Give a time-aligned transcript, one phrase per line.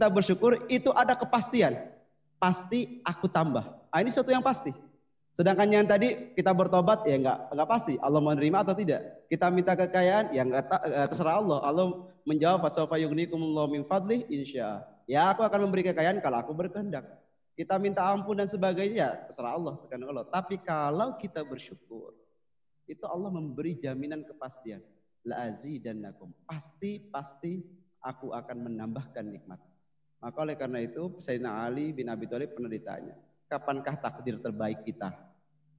[0.00, 1.76] kita bersyukur itu ada kepastian.
[2.40, 3.68] Pasti aku tambah.
[3.92, 4.72] Nah, ini sesuatu yang pasti.
[5.36, 9.28] Sedangkan yang tadi kita bertobat ya enggak enggak pasti Allah menerima atau tidak.
[9.28, 11.60] Kita minta kekayaan ya enggak eh, terserah Allah.
[11.60, 11.86] Allah
[12.24, 14.80] menjawab fasawfa yughnikumullahu min fadli insya.
[15.04, 17.04] Ya aku akan memberi kekayaan kalau aku berkehendak.
[17.52, 20.24] Kita minta ampun dan sebagainya ya terserah Allah, Allah.
[20.32, 22.16] Tapi kalau kita bersyukur,
[22.88, 24.80] itu Allah memberi jaminan kepastian.
[25.28, 26.32] La azidannakum.
[26.48, 27.60] Pasti pasti
[28.00, 29.60] aku akan menambahkan nikmat.
[30.20, 33.16] Maka oleh karena itu Sayyidina Ali bin Abi Thalib pernah ditanya,
[33.48, 35.16] kapankah takdir terbaik kita?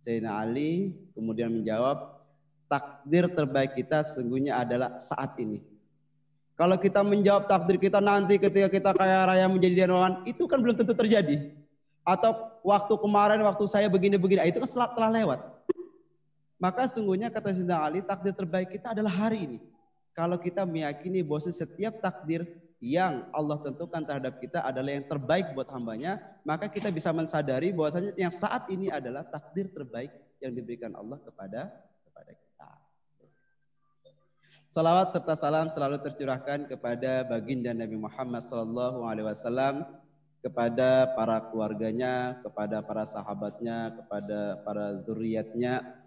[0.02, 2.26] Sayyidina Ali kemudian menjawab,
[2.66, 5.62] takdir terbaik kita sesungguhnya adalah saat ini.
[6.58, 10.74] Kalau kita menjawab takdir kita nanti ketika kita kaya raya menjadi dermawan, itu kan belum
[10.74, 11.54] tentu terjadi.
[12.02, 12.34] Atau
[12.66, 15.40] waktu kemarin, waktu saya begini-begini, itu kan telah lewat.
[16.58, 19.58] Maka sungguhnya kata Sayyidina Ali, takdir terbaik kita adalah hari ini.
[20.18, 22.46] Kalau kita meyakini bahwa setiap takdir
[22.82, 28.18] yang Allah tentukan terhadap kita adalah yang terbaik buat hambanya, maka kita bisa mensadari bahwasanya
[28.18, 30.10] yang saat ini adalah takdir terbaik
[30.42, 31.70] yang diberikan Allah kepada
[32.10, 32.70] kepada kita.
[34.66, 39.86] Salawat serta salam selalu tercurahkan kepada baginda Nabi Muhammad Sallallahu Alaihi Wasallam,
[40.42, 46.01] kepada para keluarganya, kepada para sahabatnya, kepada para zuriatnya,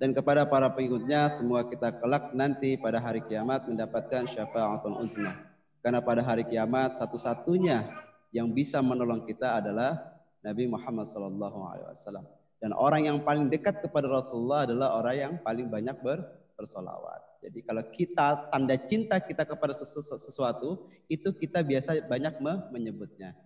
[0.00, 5.36] dan kepada para pengikutnya semua kita kelak nanti pada hari kiamat mendapatkan syafaatul uzma.
[5.84, 7.84] Karena pada hari kiamat satu-satunya
[8.32, 10.00] yang bisa menolong kita adalah
[10.40, 12.24] Nabi Muhammad sallallahu alaihi wasallam.
[12.64, 16.24] Dan orang yang paling dekat kepada Rasulullah adalah orang yang paling banyak ber
[16.56, 17.20] bersolawat.
[17.44, 22.40] Jadi kalau kita tanda cinta kita kepada sesuatu itu kita biasa banyak
[22.72, 23.36] menyebutnya.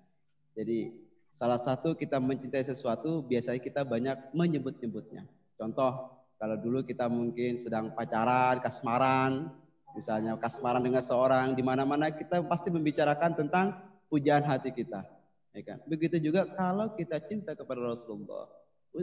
[0.54, 1.02] Jadi
[1.34, 5.26] salah satu kita mencintai sesuatu biasanya kita banyak menyebut-nyebutnya.
[5.58, 9.54] Contoh kalau dulu kita mungkin sedang pacaran, kasmaran,
[9.94, 13.74] misalnya kasmaran dengan seorang, di mana-mana kita pasti membicarakan tentang
[14.10, 15.06] pujaan hati kita.
[15.54, 15.78] Ya kan?
[15.86, 18.50] Begitu juga kalau kita cinta kepada Rasulullah,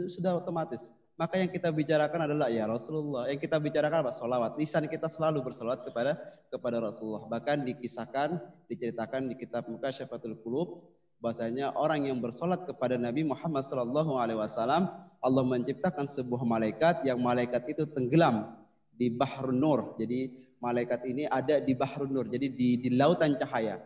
[0.08, 0.92] sudah otomatis.
[1.16, 3.28] Maka yang kita bicarakan adalah ya Rasulullah.
[3.28, 4.12] Yang kita bicarakan apa?
[4.12, 4.56] Salawat.
[4.56, 6.16] Lisan kita selalu bersolawat kepada
[6.48, 7.28] kepada Rasulullah.
[7.28, 10.88] Bahkan dikisahkan, diceritakan di kitab Mukasyafatul Qulub
[11.22, 14.90] bahasanya orang yang bersolat kepada Nabi Muhammad Sallallahu Alaihi Wasallam
[15.22, 18.58] Allah menciptakan sebuah malaikat yang malaikat itu tenggelam
[18.98, 19.94] di Bahrun Nur.
[20.02, 23.78] Jadi malaikat ini ada di Bahrun Nur, jadi di, di lautan cahaya.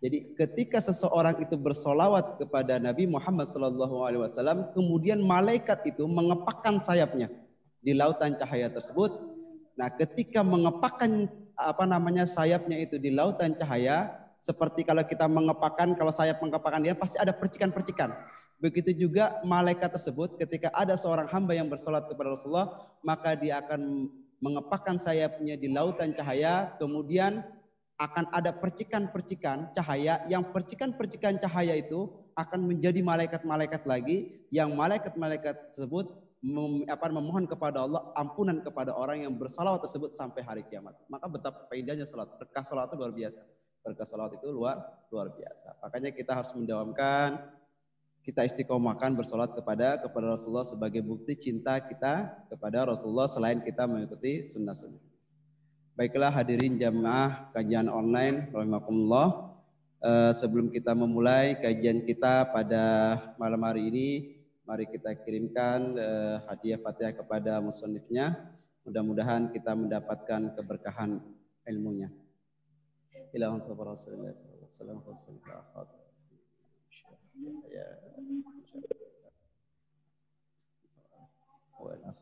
[0.00, 7.28] Jadi ketika seseorang itu bersolawat kepada Nabi Muhammad Wasallam, kemudian malaikat itu mengepakkan sayapnya
[7.84, 9.12] di lautan cahaya tersebut.
[9.76, 14.08] Nah, ketika mengepakkan apa namanya sayapnya itu di lautan cahaya,
[14.40, 18.08] seperti kalau kita mengepakkan, kalau sayap mengepakkan dia pasti ada percikan-percikan.
[18.56, 22.72] Begitu juga malaikat tersebut ketika ada seorang hamba yang bersolat kepada Rasulullah,
[23.04, 24.08] maka dia akan
[24.40, 27.44] mengepakkan sayapnya di lautan cahaya, kemudian
[28.00, 36.08] akan ada percikan-percikan cahaya, yang percikan-percikan cahaya itu akan menjadi malaikat-malaikat lagi, yang malaikat-malaikat tersebut
[36.40, 40.96] mem, apa, memohon kepada Allah ampunan kepada orang yang bersalawat tersebut sampai hari kiamat.
[41.12, 42.32] Maka betapa indahnya salat.
[42.40, 43.44] Berkah salat itu luar biasa
[43.80, 45.80] berkah salawat itu luar luar biasa.
[45.80, 47.40] Makanya kita harus mendawamkan
[48.20, 54.44] kita istiqomahkan bersolat kepada kepada Rasulullah sebagai bukti cinta kita kepada Rasulullah selain kita mengikuti
[54.44, 55.00] sunnah-sunnah.
[55.96, 59.52] Baiklah hadirin jamaah kajian online rahimakumullah.
[60.00, 62.84] Uh, sebelum kita memulai kajian kita pada
[63.36, 64.08] malam hari ini,
[64.64, 68.32] mari kita kirimkan uh, hadiah Fatihah kepada musonifnya.
[68.88, 71.20] Mudah-mudahan kita mendapatkan keberkahan
[71.68, 72.08] ilmunya.
[73.34, 75.86] إلى أن صبر رسول الله صلى الله عليه وسلم الله
[77.70, 77.98] يا
[81.80, 82.14] والأخ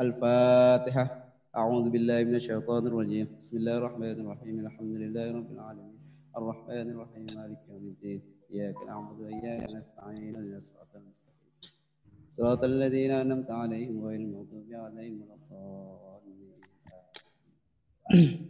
[0.00, 1.04] الفاتحة.
[1.56, 3.26] أعوذ بالله من الشيطان الرجيم.
[3.36, 4.66] بسم الله الرحمن الرحيم.
[4.66, 5.98] الحمد لله رب العالمين.
[6.36, 7.26] الرحمن الرحيم.
[7.34, 8.22] مالك يوم الدين.
[8.50, 10.36] إياك نعبد وإياك نستعين.
[10.36, 11.37] اهدنا الصراط المستقيم.
[12.37, 16.53] صراط الذين أنعمت عليهم غير المغضوب عليهم ولا الضالين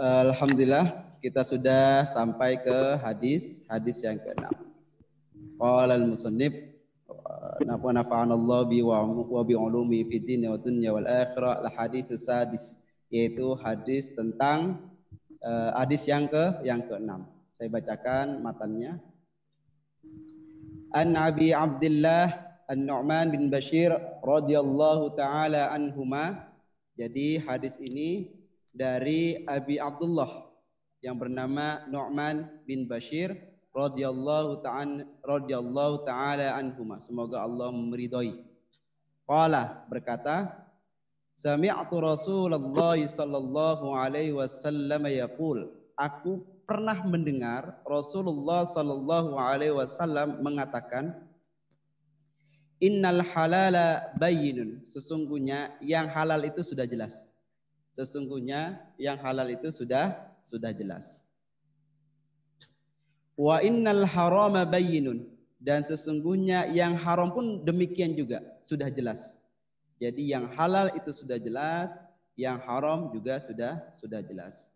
[0.00, 4.48] Alhamdulillah kita sudah sampai ke hadis hadis yang ke-6.
[5.60, 6.56] Qala al-musannif
[7.60, 9.04] wa nafa'ana Allah bi wa
[9.44, 12.80] bi ulumi fi din wa dunya wal akhirah al hadis sadis
[13.12, 14.80] yaitu hadis tentang
[15.44, 17.10] uh, hadis yang ke yang ke-6.
[17.60, 19.04] Saya bacakan matannya.
[20.95, 22.31] An Abi Abdullah
[22.71, 23.91] An-Nu'man bin Bashir
[24.23, 26.47] radhiyallahu taala anhuma.
[26.95, 28.31] Jadi hadis ini
[28.71, 30.31] dari Abi Abdullah
[31.03, 33.35] yang bernama Nu'man bin Bashir
[33.75, 37.03] radhiyallahu ta'ala radhiyallahu ta'ala anhuma.
[37.03, 38.39] Semoga Allah meridhoi.
[39.27, 40.63] Qala berkata,
[41.35, 45.67] Sami'tu Rasulullah sallallahu alaihi wasallam yaqul,
[45.99, 51.25] aku pernah mendengar Rasulullah sallallahu alaihi wasallam mengatakan,
[52.83, 54.83] Innal halala bayyinun.
[54.83, 57.31] Sesungguhnya yang halal itu sudah jelas.
[57.95, 60.11] Sesungguhnya yang halal itu sudah
[60.43, 61.23] sudah jelas.
[63.39, 65.23] Wa innal harama bayyinun
[65.63, 69.39] dan sesungguhnya yang haram pun demikian juga sudah jelas.
[69.95, 72.03] Jadi yang halal itu sudah jelas,
[72.35, 74.74] yang haram juga sudah sudah jelas.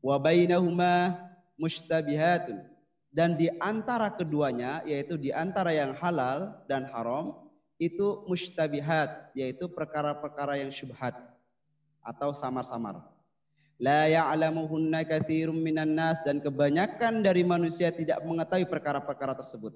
[0.00, 1.16] Wa bainahuma
[1.60, 2.64] mustabihatun
[3.12, 7.36] dan di antara keduanya yaitu di antara yang halal dan haram
[7.76, 11.16] itu mustabihat yaitu perkara-perkara yang syubhat
[12.00, 13.02] atau samar-samar.
[13.80, 19.72] La ya'lamuhunna katsirum minan nas dan kebanyakan dari manusia tidak mengetahui perkara-perkara tersebut.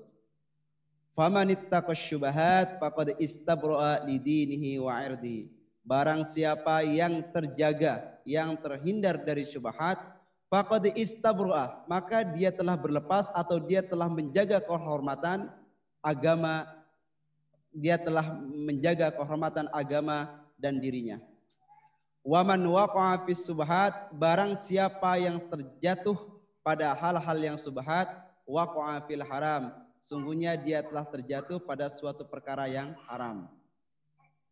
[1.17, 5.49] Faman ittaqash syubahat faqad istabra'a lidinihi wa 'irdihi.
[5.85, 10.00] Barang siapa yang terjaga, yang terhindar dari syubhat,
[10.52, 15.49] faqad istabra'a, maka dia telah berlepas atau dia telah menjaga kehormatan
[16.05, 16.69] agama,
[17.75, 21.20] dia telah menjaga kehormatan agama dan dirinya.
[22.25, 26.17] Waman waqa'a fis subhat barang siapa yang terjatuh
[26.64, 28.08] pada hal-hal yang subhat
[28.49, 33.49] waqa'a fil haram sungguhnya dia telah terjatuh pada suatu perkara yang haram.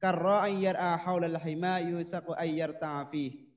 [0.01, 3.52] Karra ayyar'a haulal hima yusaqu ayyar ta'fi.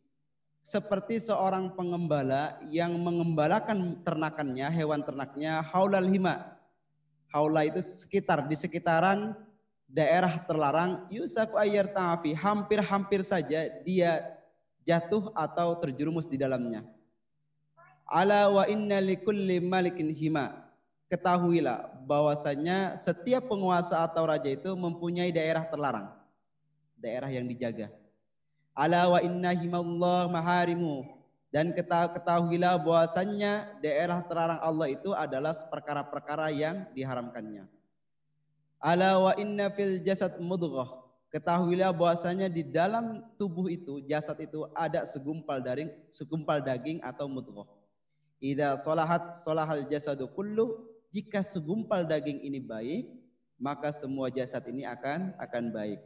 [0.65, 6.57] Seperti seorang pengembala yang mengembalakan ternakannya, hewan ternaknya haulal hima.
[7.29, 9.37] Haula itu sekitar di sekitaran
[9.85, 14.25] daerah terlarang yusaku ayyar ta'afi hampir-hampir saja dia
[14.81, 16.81] jatuh atau terjerumus di dalamnya.
[18.09, 20.65] Ala wa inna likulli malikin hima.
[21.13, 26.09] Ketahuilah bahwasanya setiap penguasa atau raja itu mempunyai daerah terlarang.
[26.97, 27.93] Daerah yang dijaga.
[28.75, 31.07] Ala wa inna himallah maharimu.
[31.47, 37.63] Dan ketahuilah bahwasanya daerah terlarang Allah itu adalah perkara-perkara yang diharamkannya.
[38.83, 41.07] Ala wa inna fil jasad mudghah.
[41.31, 47.67] Ketahuilah bahwasanya di dalam tubuh itu, jasad itu ada segumpal daging, segumpal daging atau mudghah.
[48.43, 50.91] Idza salahat salahal jasadu kullu.
[51.15, 53.07] Jika segumpal daging ini baik,
[53.55, 56.03] maka semua jasad ini akan akan baik.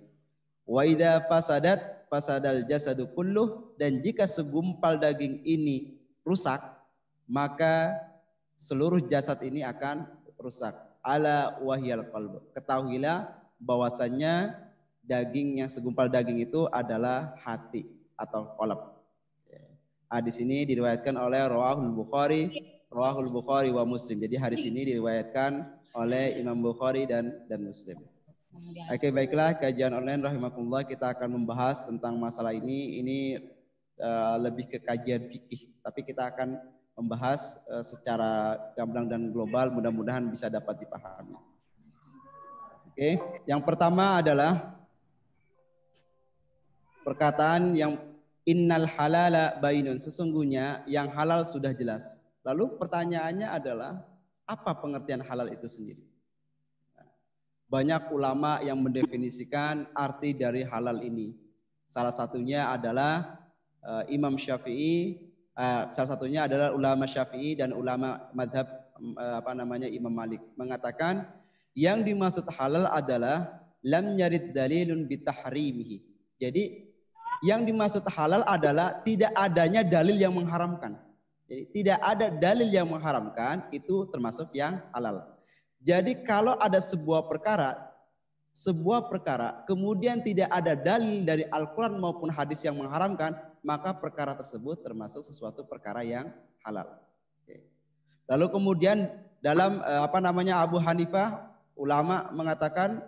[0.69, 6.61] Wa idza fasadat fasadal jasadu kullu dan jika segumpal daging ini rusak,
[7.25, 7.97] maka
[8.53, 10.05] seluruh jasad ini akan
[10.37, 12.53] rusak ala wahyal qalb.
[12.53, 14.53] Ketahuilah bahwasannya
[15.09, 18.99] daging yang segumpal daging itu adalah hati atau kolab.
[20.09, 22.49] Hadis ini diriwayatkan oleh Rawahul Bukhari,
[22.89, 24.17] Rawahul Bukhari wa Muslim.
[24.21, 28.01] Jadi hadis ini diriwayatkan oleh Imam Bukhari dan dan Muslim.
[28.89, 32.99] Oke baiklah kajian online rahimakumullah kita akan membahas tentang masalah ini.
[33.03, 33.19] Ini
[34.01, 36.57] uh, lebih ke kajian fikih, tapi kita akan
[36.97, 41.37] membahas uh, secara gamblang dan global mudah-mudahan bisa dapat dipahami.
[42.89, 43.15] Oke,
[43.47, 44.75] yang pertama adalah
[47.05, 47.95] perkataan yang
[48.49, 52.25] innal halala bainun sesungguhnya yang halal sudah jelas.
[52.41, 54.01] Lalu pertanyaannya adalah
[54.49, 56.08] apa pengertian halal itu sendiri?
[57.69, 61.37] Banyak ulama yang mendefinisikan arti dari halal ini.
[61.85, 63.39] Salah satunya adalah
[63.85, 65.29] uh, Imam Syafi'i
[65.59, 68.65] uh, salah satunya adalah ulama Syafi'i dan ulama madhab
[69.19, 71.27] uh, apa namanya Imam Malik mengatakan
[71.75, 76.03] yang dimaksud halal adalah lam nyarid dalilun bitahrimihi.
[76.39, 76.89] Jadi
[77.43, 80.99] yang dimaksud halal adalah tidak adanya dalil yang mengharamkan.
[81.47, 85.38] Jadi tidak ada dalil yang mengharamkan itu termasuk yang halal.
[85.79, 87.89] Jadi kalau ada sebuah perkara
[88.49, 94.83] sebuah perkara kemudian tidak ada dalil dari Al-Qur'an maupun hadis yang mengharamkan, maka perkara tersebut
[94.83, 96.27] termasuk sesuatu perkara yang
[96.67, 96.99] halal.
[98.29, 99.09] Lalu kemudian
[99.41, 103.01] dalam eh, apa namanya Abu Hanifah ulama mengatakan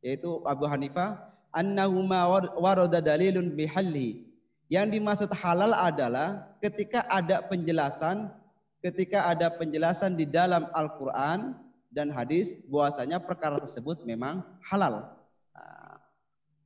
[0.00, 2.26] yaitu Abu Hanifah annahuma
[2.58, 4.26] warada dalilun bihalli.
[4.72, 8.32] Yang dimaksud halal adalah ketika ada penjelasan
[8.80, 11.56] ketika ada penjelasan di dalam Al-Qur'an
[11.94, 15.14] dan hadis bahwasanya perkara tersebut memang halal.
[15.54, 15.96] Nah,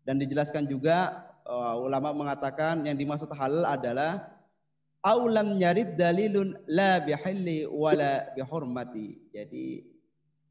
[0.08, 4.24] dan dijelaskan juga uh, ulama mengatakan yang dimaksud halal adalah
[5.04, 9.20] aulam nyarid dalilun la bihalli wala bihurmati.
[9.30, 9.84] Jadi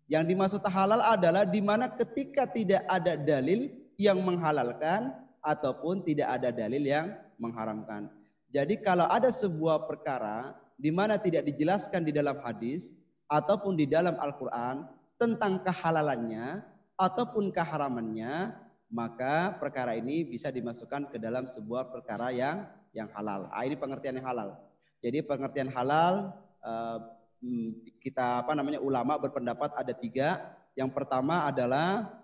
[0.07, 3.67] yang dimaksud halal adalah di mana ketika tidak ada dalil
[3.97, 8.07] yang menghalalkan ataupun tidak ada dalil yang mengharamkan.
[8.53, 14.15] Jadi kalau ada sebuah perkara di mana tidak dijelaskan di dalam hadis ataupun di dalam
[14.15, 14.87] Al-Qur'an
[15.19, 16.63] tentang kehalalannya
[16.97, 18.55] ataupun keharamannya,
[18.87, 22.65] maka perkara ini bisa dimasukkan ke dalam sebuah perkara yang
[22.95, 23.51] yang halal.
[23.51, 24.57] Ah, ini pengertian yang halal.
[25.03, 26.33] Jadi pengertian halal
[26.65, 26.97] eh,
[27.43, 27.69] hmm,
[28.01, 30.57] kita apa namanya ulama berpendapat ada tiga.
[30.73, 32.17] Yang pertama adalah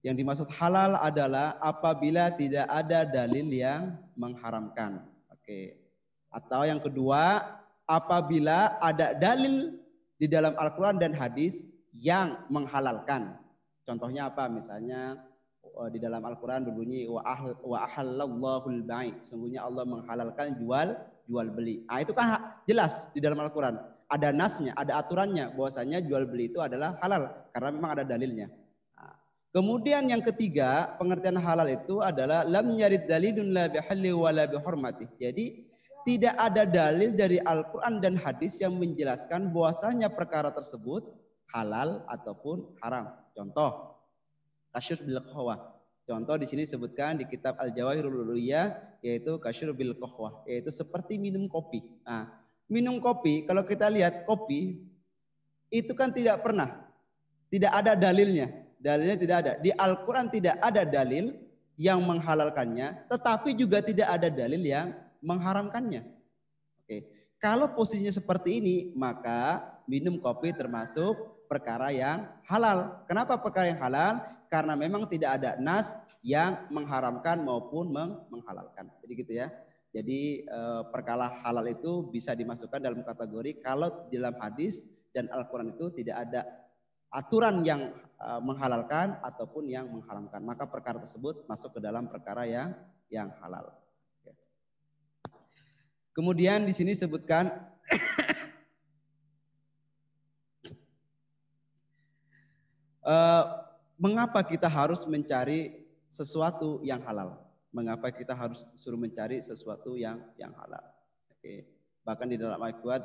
[0.00, 5.04] yang dimaksud halal adalah apabila tidak ada dalil yang mengharamkan.
[5.28, 5.76] Oke.
[6.32, 7.44] Atau yang kedua,
[7.84, 9.79] apabila ada dalil
[10.20, 11.64] di dalam Al-Quran dan hadis
[11.96, 13.40] yang menghalalkan.
[13.88, 14.52] Contohnya apa?
[14.52, 15.16] Misalnya
[15.64, 17.24] oh, di dalam Al-Quran berbunyi wa
[17.88, 19.24] ahallallahul baik.
[19.24, 20.92] Sungguhnya Allah menghalalkan jual
[21.24, 21.88] jual beli.
[21.88, 23.80] Ah itu kan jelas di dalam Al-Quran.
[24.10, 28.50] Ada nasnya, ada aturannya bahwasanya jual beli itu adalah halal karena memang ada dalilnya.
[28.98, 29.14] Nah,
[29.54, 35.06] kemudian yang ketiga, pengertian halal itu adalah lam nyarid dalilun la bihalli wa la bihormati.
[35.14, 35.69] Jadi
[36.06, 41.04] tidak ada dalil dari Al-Quran dan hadis yang menjelaskan bahwasanya perkara tersebut
[41.52, 43.10] halal ataupun haram.
[43.36, 43.98] Contoh,
[44.72, 45.58] kasyur bil qahwah.
[46.08, 51.46] Contoh di sini disebutkan di kitab Al-Jawahirul Uluyah yaitu kasyur bil qahwah, yaitu seperti minum
[51.46, 51.84] kopi.
[52.02, 52.28] Nah,
[52.66, 54.80] minum kopi kalau kita lihat kopi
[55.70, 56.90] itu kan tidak pernah
[57.50, 58.48] tidak ada dalilnya.
[58.80, 59.52] Dalilnya tidak ada.
[59.60, 61.36] Di Al-Qur'an tidak ada dalil
[61.76, 66.02] yang menghalalkannya, tetapi juga tidak ada dalil yang mengharamkannya.
[66.84, 67.08] Oke.
[67.40, 73.00] Kalau posisinya seperti ini, maka minum kopi termasuk perkara yang halal.
[73.08, 74.20] Kenapa perkara yang halal?
[74.52, 77.90] Karena memang tidak ada nas yang mengharamkan maupun
[78.28, 78.92] menghalalkan.
[79.00, 79.48] Jadi gitu ya.
[79.90, 85.90] Jadi eh, perkara halal itu bisa dimasukkan dalam kategori kalau dalam hadis dan Al-Quran itu
[85.90, 86.46] tidak ada
[87.10, 90.44] aturan yang eh, menghalalkan ataupun yang mengharamkan.
[90.46, 92.76] Maka perkara tersebut masuk ke dalam perkara yang
[93.10, 93.79] yang halal.
[96.10, 97.70] Kemudian di sini sebutkan
[103.00, 103.42] Uh,
[104.04, 107.38] mengapa kita harus mencari sesuatu yang halal?
[107.70, 110.82] Mengapa kita harus suruh mencari sesuatu yang yang halal?
[111.30, 111.70] Oke.
[112.02, 113.02] Bahkan di dalam Al-Quran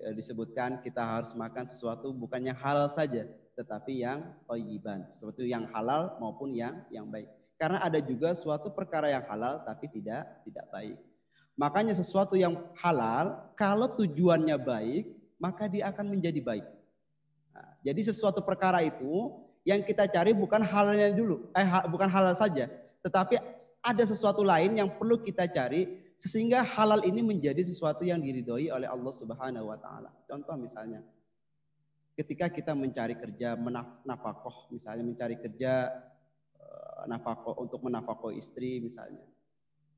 [0.00, 5.68] ya, disebutkan kita harus makan sesuatu bukan yang halal saja, tetapi yang toyiban, sesuatu yang
[5.70, 7.28] halal maupun yang yang baik.
[7.56, 10.96] Karena ada juga suatu perkara yang halal tapi tidak tidak baik.
[11.56, 15.04] Makanya sesuatu yang halal kalau tujuannya baik,
[15.40, 16.66] maka dia akan menjadi baik.
[17.56, 19.32] Nah, jadi sesuatu perkara itu
[19.64, 22.68] yang kita cari bukan halalnya dulu, eh bukan halal saja,
[23.00, 23.40] tetapi
[23.80, 28.88] ada sesuatu lain yang perlu kita cari sehingga halal ini menjadi sesuatu yang diridhoi oleh
[28.88, 30.12] Allah Subhanahu wa taala.
[30.28, 31.04] Contoh misalnya
[32.16, 35.92] ketika kita mencari kerja menafakoh misalnya mencari kerja
[36.56, 39.24] eh, nafakoh untuk menafakoh istri misalnya.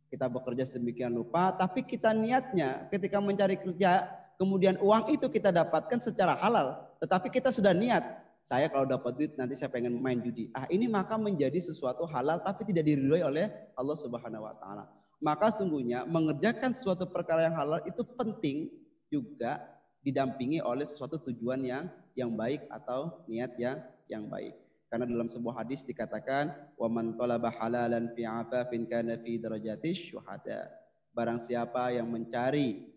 [0.08, 4.08] Kita bekerja sedemikian lupa tapi kita niatnya ketika mencari kerja
[4.40, 8.02] kemudian uang itu kita dapatkan secara halal tetapi kita sudah niat,
[8.42, 10.50] saya kalau dapat duit nanti saya pengen main judi.
[10.54, 13.46] Ah ini maka menjadi sesuatu halal tapi tidak diridhoi oleh
[13.78, 14.84] Allah Subhanahu wa taala.
[15.18, 18.70] Maka sungguhnya mengerjakan suatu perkara yang halal itu penting
[19.10, 19.62] juga
[20.02, 21.84] didampingi oleh sesuatu tujuan yang
[22.14, 23.78] yang baik atau niat yang
[24.10, 24.54] yang baik.
[24.88, 30.72] Karena dalam sebuah hadis dikatakan wa man talaba halalan fi afafin kana fi darajati syuhada.
[31.12, 32.88] Barang siapa yang mencari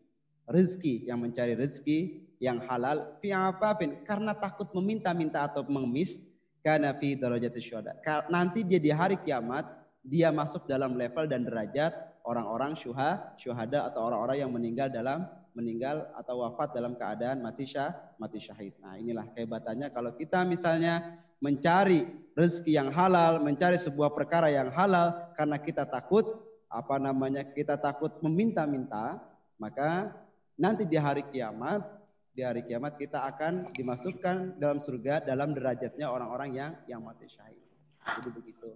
[0.47, 6.31] rezeki, yang mencari rezeki yang halal fi afafin karena takut meminta-minta atau mengemis
[6.65, 7.99] karena fi darajati syuhada.
[8.31, 9.67] Nanti dia di hari kiamat
[10.01, 11.93] dia masuk dalam level dan derajat
[12.25, 17.91] orang-orang syuha, syuhada atau orang-orang yang meninggal dalam meninggal atau wafat dalam keadaan mati syah,
[18.15, 18.71] mati syahid.
[18.79, 22.05] Nah, inilah kehebatannya kalau kita misalnya mencari
[22.37, 26.23] rezeki yang halal, mencari sebuah perkara yang halal karena kita takut
[26.71, 27.43] apa namanya?
[27.43, 29.19] Kita takut meminta-minta,
[29.59, 30.15] maka
[30.55, 31.83] nanti di hari kiamat
[32.31, 37.59] di hari kiamat kita akan dimasukkan dalam surga dalam derajatnya orang-orang yang yang mati syahid.
[38.01, 38.71] Jadi begitu.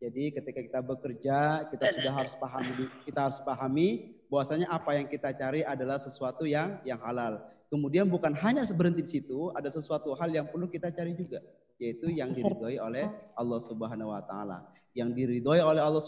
[0.00, 5.36] Jadi ketika kita bekerja, kita sudah harus pahami kita harus pahami bahwasanya apa yang kita
[5.36, 7.44] cari adalah sesuatu yang yang halal.
[7.68, 11.42] Kemudian bukan hanya berhenti di situ, ada sesuatu hal yang perlu kita cari juga,
[11.84, 13.04] yaitu yang diridhoi oleh
[13.36, 14.64] Allah Subhanahu wa taala.
[14.96, 16.00] Yang diridhoi oleh Allah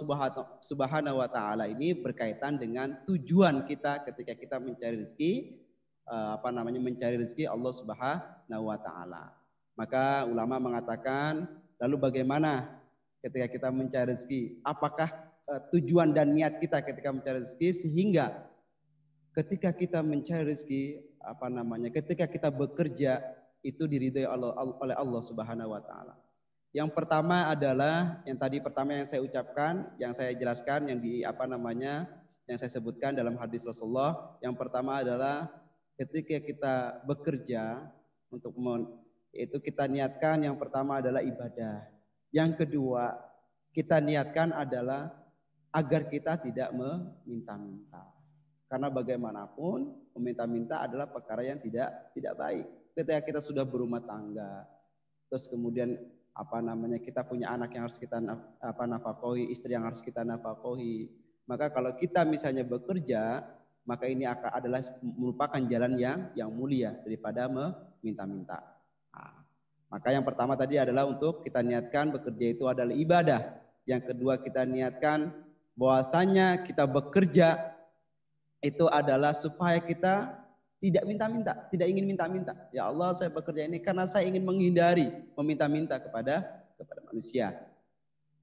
[0.64, 5.66] Subhanahu wa taala ini berkaitan dengan tujuan kita ketika kita mencari rezeki,
[6.06, 9.34] Eh, apa namanya mencari rezeki Allah Subhanahu wa taala.
[9.74, 11.50] Maka ulama mengatakan
[11.82, 12.78] lalu bagaimana
[13.26, 14.62] ketika kita mencari rezeki?
[14.62, 15.10] Apakah
[15.50, 18.38] uh, tujuan dan niat kita ketika mencari rezeki sehingga
[19.34, 21.90] ketika kita mencari rezeki apa namanya?
[21.90, 23.26] Ketika kita bekerja
[23.66, 26.14] itu diridhai Allah, oleh Allah Subhanahu wa taala.
[26.70, 31.48] Yang pertama adalah yang tadi pertama yang saya ucapkan, yang saya jelaskan yang di apa
[31.50, 32.06] namanya?
[32.46, 34.38] yang saya sebutkan dalam hadis Rasulullah.
[34.38, 35.50] Yang pertama adalah
[35.98, 37.90] ketika kita bekerja
[38.30, 38.54] Untuk
[39.32, 41.86] itu kita niatkan yang pertama adalah ibadah.
[42.34, 43.14] Yang kedua,
[43.70, 45.14] kita niatkan adalah
[45.70, 48.02] agar kita tidak meminta-minta.
[48.66, 52.66] Karena bagaimanapun meminta-minta adalah perkara yang tidak tidak baik.
[52.96, 54.64] Ketika kita sudah berumah tangga,
[55.28, 56.00] terus kemudian
[56.32, 58.24] apa namanya kita punya anak yang harus kita
[58.56, 61.04] apa nafkahi, istri yang harus kita nafkahi.
[61.44, 63.44] Maka kalau kita misalnya bekerja,
[63.84, 68.64] maka ini akan adalah merupakan jalan yang yang mulia daripada meminta-minta.
[69.12, 69.44] Nah,
[69.92, 73.60] maka yang pertama tadi adalah untuk kita niatkan bekerja itu adalah ibadah.
[73.84, 75.36] Yang kedua kita niatkan
[75.76, 77.76] bahwasanya kita bekerja
[78.64, 80.45] itu adalah supaya kita
[80.76, 82.52] tidak minta-minta, tidak ingin minta-minta.
[82.68, 86.44] Ya Allah, saya bekerja ini karena saya ingin menghindari meminta-minta kepada
[86.76, 87.56] kepada manusia.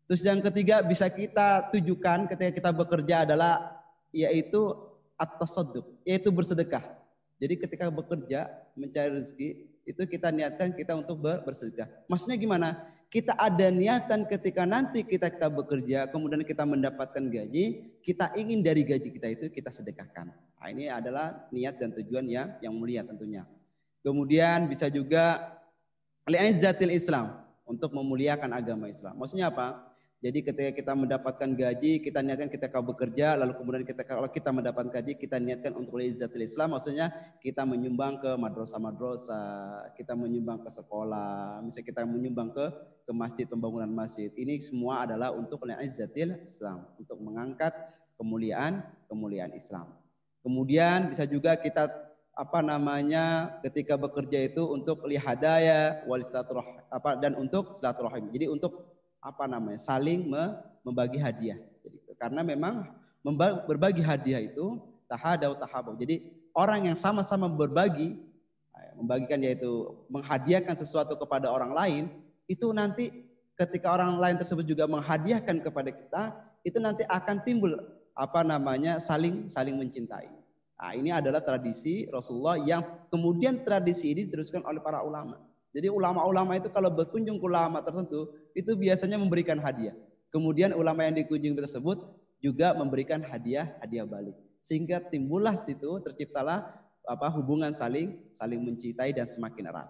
[0.10, 4.74] Terus yang ketiga bisa kita tujukan ketika kita bekerja adalah yaitu
[5.16, 5.56] atas
[6.04, 6.84] yaitu bersedekah.
[7.38, 9.50] Jadi ketika bekerja mencari rezeki
[9.84, 11.92] itu kita niatkan kita untuk bersedekah.
[12.08, 12.88] Maksudnya gimana?
[13.12, 18.88] Kita ada niatan ketika nanti kita kita bekerja, kemudian kita mendapatkan gaji, kita ingin dari
[18.88, 20.32] gaji kita itu kita sedekahkan.
[20.64, 23.44] Nah, ini adalah niat dan tujuan yang yang mulia tentunya.
[24.00, 25.60] Kemudian bisa juga
[26.24, 27.36] li'izzatil Islam
[27.68, 29.20] untuk memuliakan agama Islam.
[29.20, 29.92] Maksudnya apa?
[30.24, 34.56] Jadi ketika kita mendapatkan gaji, kita niatkan kita kau bekerja, lalu kemudian kita kalau kita
[34.56, 37.12] mendapatkan gaji, kita niatkan untuk lizatil Islam, maksudnya
[37.44, 42.66] kita menyumbang ke madrasah-madrasah, kita menyumbang ke sekolah, misalnya kita menyumbang ke
[43.04, 44.32] ke masjid pembangunan masjid.
[44.32, 47.76] Ini semua adalah untuk lizatil Islam, untuk mengangkat
[48.16, 48.80] kemuliaan
[49.12, 50.03] kemuliaan Islam.
[50.44, 51.88] Kemudian bisa juga kita
[52.34, 56.20] apa namanya ketika bekerja itu untuk lihadaya wal
[56.92, 58.28] apa dan untuk silaturahim.
[58.34, 58.92] Jadi untuk
[59.24, 60.28] apa namanya saling
[60.84, 61.56] membagi hadiah.
[61.80, 62.92] Jadi, karena memang
[63.70, 65.96] berbagi hadiah itu tahadau tahabau.
[65.96, 68.20] Jadi orang yang sama-sama berbagi,
[68.76, 72.04] ya, membagikan yaitu menghadiahkan sesuatu kepada orang lain,
[72.52, 73.10] itu nanti
[73.56, 76.24] ketika orang lain tersebut juga menghadiahkan kepada kita,
[76.68, 77.80] itu nanti akan timbul
[78.14, 80.30] apa namanya saling saling mencintai.
[80.84, 85.40] Nah, ini adalah tradisi Rasulullah yang kemudian tradisi ini diteruskan oleh para ulama.
[85.74, 89.96] Jadi ulama-ulama itu kalau berkunjung ke ulama tertentu itu biasanya memberikan hadiah.
[90.30, 92.04] Kemudian ulama yang dikunjungi tersebut
[92.44, 94.36] juga memberikan hadiah hadiah balik.
[94.62, 96.68] Sehingga timbullah situ terciptalah
[97.08, 99.90] apa hubungan saling saling mencintai dan semakin erat.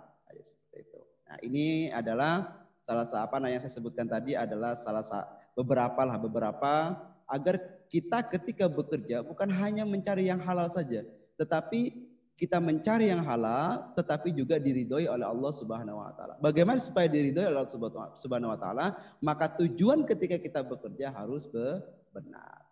[1.33, 6.21] Nah, ini adalah salah satu apa yang saya sebutkan tadi adalah salah satu beberapa lah
[6.21, 6.93] beberapa
[7.33, 7.57] agar
[7.89, 11.01] kita ketika bekerja bukan hanya mencari yang halal saja,
[11.41, 16.33] tetapi kita mencari yang halal tetapi juga diridhoi oleh Allah Subhanahu wa taala.
[16.41, 18.97] Bagaimana supaya diridhoi oleh Allah Subhanahu wa taala?
[19.21, 21.49] Maka tujuan ketika kita bekerja harus
[22.13, 22.69] benar.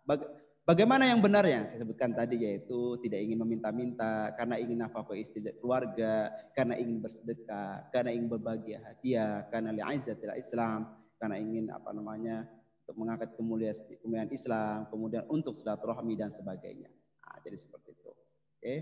[0.62, 5.42] Bagaimana yang benar yang saya sebutkan tadi yaitu tidak ingin meminta-minta karena ingin nafkah istri
[5.42, 10.86] dan keluarga, karena ingin bersedekah, karena ingin berbagi hadiah, karena li'izzatil Islam,
[11.18, 12.46] karena ingin apa namanya
[12.82, 16.90] untuk mengangkat kemuliaan Islam, kemudian untuk silaturahmi dan sebagainya.
[17.22, 18.10] Nah, jadi seperti itu.
[18.58, 18.74] Oke.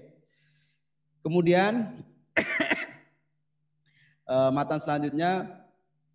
[1.20, 2.00] Kemudian
[4.32, 5.44] uh, matan selanjutnya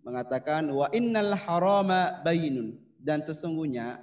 [0.01, 4.01] mengatakan wa innal harama bayinun dan sesungguhnya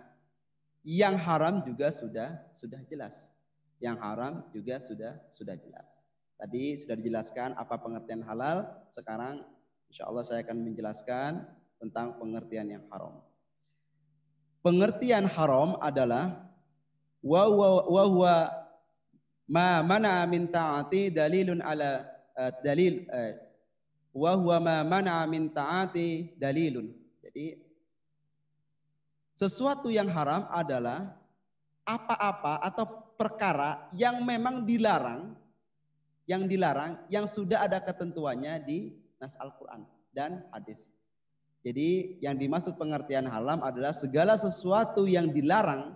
[0.87, 3.35] yang haram juga sudah sudah jelas.
[3.83, 6.07] Yang haram juga sudah sudah jelas.
[6.38, 9.42] Tadi sudah dijelaskan apa pengertian halal, sekarang
[9.90, 11.47] insya Allah saya akan menjelaskan
[11.83, 13.23] tentang pengertian yang haram.
[14.62, 16.38] Pengertian haram adalah
[17.18, 18.35] wa wa wa
[19.51, 22.07] ma mana min ta'ati dalilun ala
[22.38, 23.33] uh, dalil uh,
[24.14, 26.88] wa huwa ma mana min ta'ati dalilun.
[27.27, 27.59] Jadi
[29.35, 31.16] sesuatu yang haram adalah
[31.83, 32.87] apa-apa atau
[33.18, 35.35] perkara yang memang dilarang
[36.31, 39.83] yang dilarang yang sudah ada ketentuannya di nas Al-Qur'an
[40.14, 40.94] dan hadis.
[41.62, 45.94] Jadi yang dimaksud pengertian haram adalah segala sesuatu yang dilarang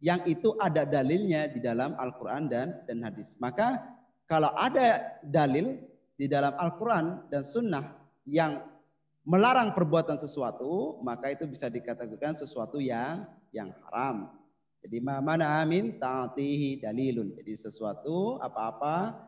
[0.00, 3.36] yang itu ada dalilnya di dalam Al-Quran dan, dan hadis.
[3.42, 3.82] Maka
[4.24, 5.76] kalau ada dalil
[6.14, 7.84] di dalam Al-Quran dan Sunnah
[8.24, 8.62] yang
[9.26, 14.32] melarang perbuatan sesuatu, maka itu bisa dikatakan sesuatu yang yang haram.
[14.78, 17.34] Jadi mana amin ta'atihi dalilun.
[17.34, 19.26] Jadi sesuatu apa-apa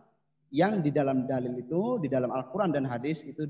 [0.55, 3.45] yang di dalam dalil itu, di dalam Al-Quran dan hadis itu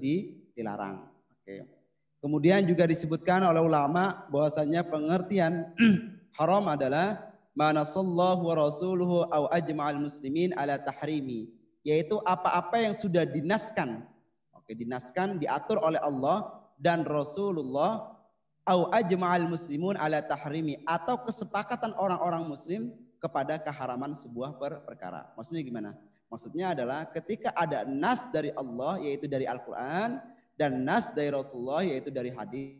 [0.56, 1.04] dilarang.
[1.40, 1.79] Oke.
[2.20, 5.72] Kemudian juga disebutkan oleh ulama bahwasanya pengertian
[6.38, 11.48] haram adalah mana sallallahu wa rasuluhu au ajma'al muslimin ala tahrimi
[11.80, 14.04] yaitu apa-apa yang sudah dinaskan
[14.52, 18.20] oke dinaskan diatur oleh Allah dan Rasulullah
[18.68, 25.28] au ajma'al muslimun ala tahrimi atau kesepakatan orang-orang muslim kepada keharaman sebuah per perkara.
[25.37, 25.90] Maksudnya gimana?
[26.33, 30.22] Maksudnya adalah ketika ada nas dari Allah yaitu dari Al-Qur'an
[30.60, 32.76] dan nas dari Rasulullah yaitu dari hadis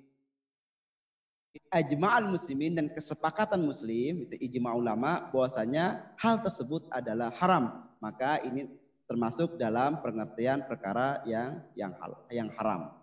[1.73, 8.69] ajma'al muslimin dan kesepakatan muslim itu ijma ulama bahwasanya hal tersebut adalah haram maka ini
[9.11, 12.95] termasuk dalam pengertian perkara yang yang hal, yang haram.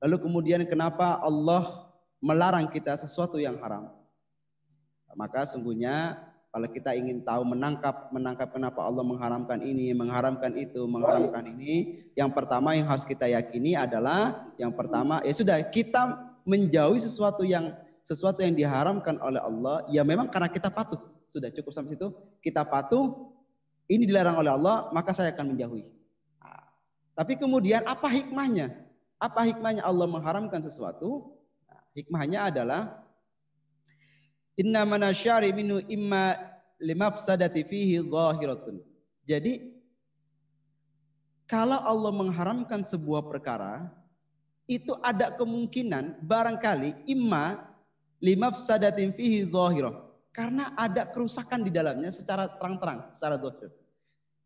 [0.00, 1.92] Lalu kemudian kenapa Allah
[2.24, 3.92] melarang kita sesuatu yang haram?
[5.12, 6.16] Maka sungguhnya
[6.50, 12.34] kalau kita ingin tahu menangkap menangkap kenapa Allah mengharamkan ini, mengharamkan itu, mengharamkan ini, yang
[12.34, 17.70] pertama yang harus kita yakini adalah yang pertama ya sudah kita menjauhi sesuatu yang
[18.02, 20.98] sesuatu yang diharamkan oleh Allah ya memang karena kita patuh.
[21.30, 22.10] Sudah cukup sampai situ.
[22.42, 23.30] Kita patuh
[23.86, 25.86] ini dilarang oleh Allah, maka saya akan menjauhi.
[26.42, 26.62] Nah,
[27.14, 28.74] tapi kemudian apa hikmahnya?
[29.22, 31.38] Apa hikmahnya Allah mengharamkan sesuatu?
[31.70, 32.99] Nah, hikmahnya adalah
[34.60, 36.36] inna manasyari minu imma
[36.76, 38.76] limafsadati fihi zahiratun.
[39.24, 39.80] Jadi
[41.48, 43.90] kalau Allah mengharamkan sebuah perkara,
[44.70, 47.58] itu ada kemungkinan barangkali imma
[48.22, 50.06] limafsadatin fihi zahirah.
[50.30, 53.74] Karena ada kerusakan di dalamnya secara terang-terang, secara zahir.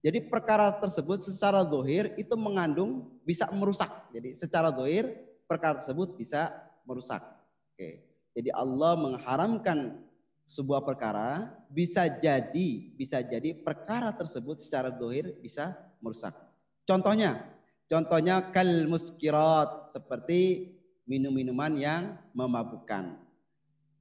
[0.01, 3.89] Jadi perkara tersebut secara dohir itu mengandung bisa merusak.
[4.13, 5.13] Jadi secara dohir
[5.45, 6.53] perkara tersebut bisa
[6.89, 7.21] merusak.
[7.73, 8.05] Oke.
[8.33, 10.04] Jadi Allah mengharamkan
[10.45, 15.73] sebuah perkara bisa jadi bisa jadi perkara tersebut secara dohir bisa
[16.05, 16.37] merusak.
[16.85, 17.41] Contohnya,
[17.89, 20.73] contohnya kal muskirat seperti
[21.09, 22.03] minum-minuman yang
[22.37, 23.17] memabukkan.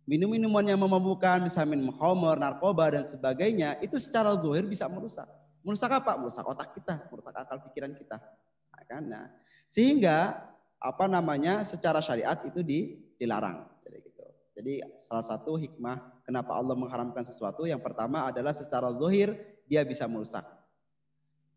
[0.04, 5.24] Minum-minuman yang memabukkan, misalnya minum khamr, narkoba dan sebagainya, itu secara dohir bisa merusak.
[5.64, 6.20] Merusak apa?
[6.20, 8.20] Merusak otak kita, merusak akal pikiran kita.
[8.20, 9.04] Nah, kan?
[9.08, 9.26] nah,
[9.72, 10.44] sehingga
[10.76, 13.64] apa namanya secara syariat itu di, dilarang.
[13.88, 14.24] Gitu.
[14.60, 19.36] Jadi salah satu hikmah kenapa Allah mengharamkan sesuatu yang pertama adalah secara zahir
[19.68, 20.44] dia bisa merusak.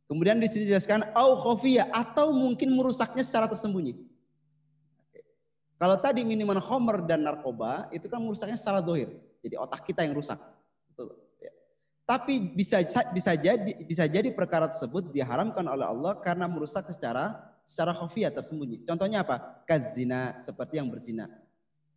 [0.06, 3.98] Kemudian dijelaskan au khofiyah atau mungkin merusaknya secara tersembunyi.
[5.76, 9.10] Kalau tadi minuman homer dan narkoba itu kan merusaknya secara dohir.
[9.42, 10.38] Jadi otak kita yang rusak.
[12.06, 12.78] Tapi bisa
[13.10, 17.34] bisa jadi bisa jadi perkara tersebut diharamkan oleh Allah karena merusak secara
[17.66, 18.86] secara khafiyah tersembunyi.
[18.86, 19.66] Contohnya apa?
[19.66, 21.26] Kazina seperti yang berzina.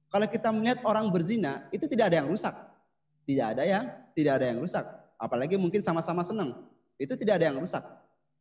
[0.10, 2.54] Kalau kita melihat orang berzina itu tidak ada yang rusak.
[3.30, 3.86] Tidak ada yang
[4.18, 4.86] tidak ada yang rusak.
[5.22, 6.66] Apalagi mungkin sama-sama senang.
[6.98, 7.86] Itu tidak ada yang rusak.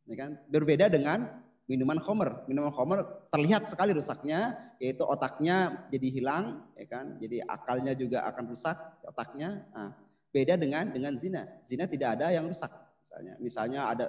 [0.09, 0.41] Ya kan?
[0.49, 1.29] Berbeda dengan
[1.69, 2.43] minuman homer.
[2.49, 7.21] Minuman homer terlihat sekali rusaknya, yaitu otaknya jadi hilang, ya kan?
[7.21, 9.61] Jadi akalnya juga akan rusak otaknya.
[9.69, 9.93] Nah,
[10.29, 11.49] Beda dengan dengan zina.
[11.65, 12.69] Zina tidak ada yang rusak.
[13.01, 14.05] Misalnya, misalnya ada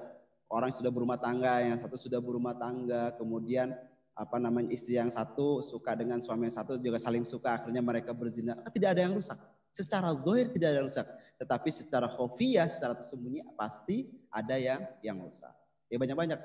[0.52, 3.72] orang sudah berumah tangga, yang satu sudah berumah tangga, kemudian
[4.20, 8.12] apa namanya istri yang satu suka dengan suami yang satu juga saling suka, akhirnya mereka
[8.12, 8.52] berzina.
[8.68, 9.40] Tidak ada yang rusak.
[9.72, 11.06] Secara zahir tidak ada yang rusak,
[11.40, 15.54] tetapi secara khofiyah, secara tersembunyi pasti ada yang yang rusak.
[15.88, 16.36] Ya banyak-banyak.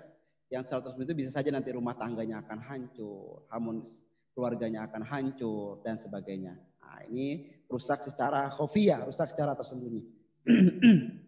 [0.53, 3.83] Yang secara tersembunyi itu bisa saja nanti rumah tangganya akan hancur, hamun
[4.31, 6.55] keluarganya akan hancur dan sebagainya.
[6.79, 10.05] Nah, ini rusak secara khofiyah, rusak secara tersembunyi.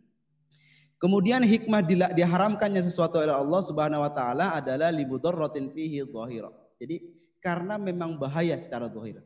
[0.97, 1.85] Kemudian hikmah
[2.17, 6.49] diharamkannya sesuatu oleh Allah Subhanahu wa taala adalah limudarratin fihi dhahira.
[6.81, 7.05] Jadi
[7.37, 9.21] karena memang bahaya secara zahir.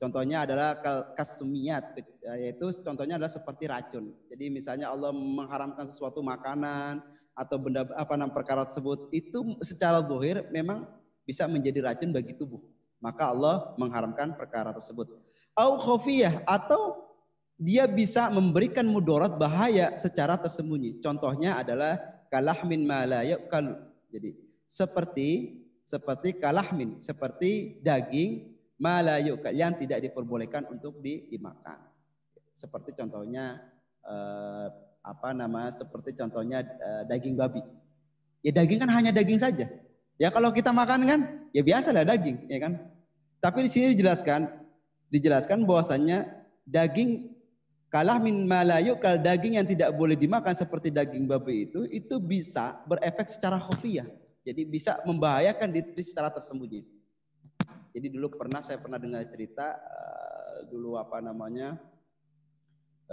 [0.00, 0.80] Contohnya adalah
[1.16, 1.96] kasumiyat
[2.40, 4.16] yaitu contohnya adalah seperti racun.
[4.32, 7.04] Jadi misalnya Allah mengharamkan sesuatu makanan
[7.36, 10.88] atau benda apa namanya perkara tersebut itu secara zahir memang
[11.28, 12.60] bisa menjadi racun bagi tubuh.
[13.04, 15.08] Maka Allah mengharamkan perkara tersebut
[15.54, 17.03] au khofiyah atau
[17.58, 20.98] dia bisa memberikan mudarat bahaya secara tersembunyi.
[20.98, 21.98] Contohnya adalah
[22.30, 23.78] kalahmin malayuk kal.
[24.10, 24.34] Jadi
[24.66, 31.78] seperti seperti kalahmin, seperti daging malayuk yang tidak diperbolehkan untuk dimakan.
[32.50, 33.62] Seperti contohnya
[34.02, 34.66] eh,
[35.04, 35.70] apa nama?
[35.70, 37.62] Seperti contohnya eh, daging babi.
[38.42, 39.70] Ya daging kan hanya daging saja.
[40.18, 41.20] Ya kalau kita makan kan
[41.54, 42.82] ya biasa lah daging, ya kan.
[43.38, 44.46] Tapi di sini dijelaskan
[45.12, 46.26] dijelaskan bahwasannya
[46.64, 47.33] daging
[47.94, 52.82] kalah min malayu kal daging yang tidak boleh dimakan seperti daging babi itu itu bisa
[52.90, 54.10] berefek secara khofiyah.
[54.42, 56.82] Jadi bisa membahayakan diri secara tersembunyi.
[57.94, 61.78] Jadi dulu pernah saya pernah dengar cerita uh, dulu apa namanya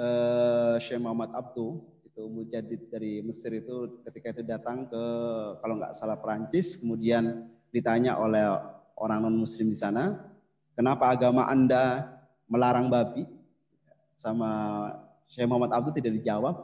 [0.01, 5.03] uh, Syekh Muhammad Abdu itu mujadid dari Mesir itu ketika itu datang ke
[5.61, 8.43] kalau nggak salah Perancis kemudian ditanya oleh
[8.97, 10.31] orang non Muslim di sana
[10.71, 12.07] Kenapa agama Anda
[12.47, 13.27] melarang babi?
[14.13, 14.49] Sama
[15.31, 16.55] Syekh Muhammad Abdul tidak dijawab.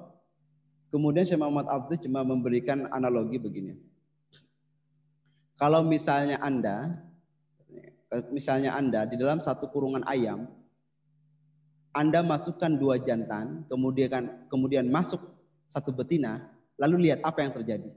[0.93, 3.75] Kemudian Syekh Muhammad Abdul cuma memberikan analogi begini.
[5.57, 7.01] Kalau misalnya Anda,
[8.29, 10.45] misalnya Anda di dalam satu kurungan ayam,
[11.97, 15.17] Anda masukkan dua jantan, kemudian kemudian masuk
[15.65, 17.91] satu betina, Lalu lihat apa yang terjadi.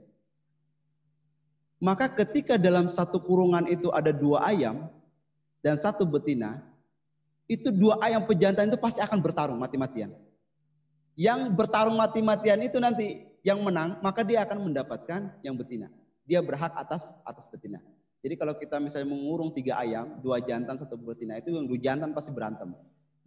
[1.81, 4.89] Maka ketika dalam satu kurungan itu ada dua ayam
[5.61, 6.61] dan satu betina,
[7.51, 10.15] itu dua ayam pejantan itu pasti akan bertarung mati-matian.
[11.19, 15.91] Yang bertarung mati-matian itu nanti yang menang, maka dia akan mendapatkan yang betina.
[16.23, 17.83] Dia berhak atas atas betina.
[18.23, 22.15] Jadi kalau kita misalnya mengurung tiga ayam, dua jantan, satu betina, itu yang dua jantan
[22.15, 22.71] pasti berantem.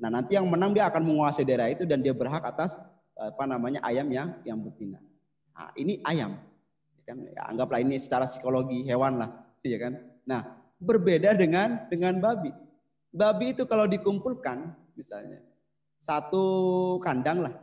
[0.00, 2.80] Nah nanti yang menang dia akan menguasai daerah itu dan dia berhak atas
[3.12, 4.98] apa namanya ayam yang yang betina.
[5.54, 6.34] Nah, ini ayam,
[6.98, 7.18] ya kan?
[7.30, 9.30] Ya, anggaplah ini secara psikologi hewan lah,
[9.62, 10.00] ya kan?
[10.24, 12.63] Nah berbeda dengan dengan babi.
[13.14, 15.38] Babi itu kalau dikumpulkan misalnya
[16.02, 16.44] satu
[16.98, 17.54] kandang lah,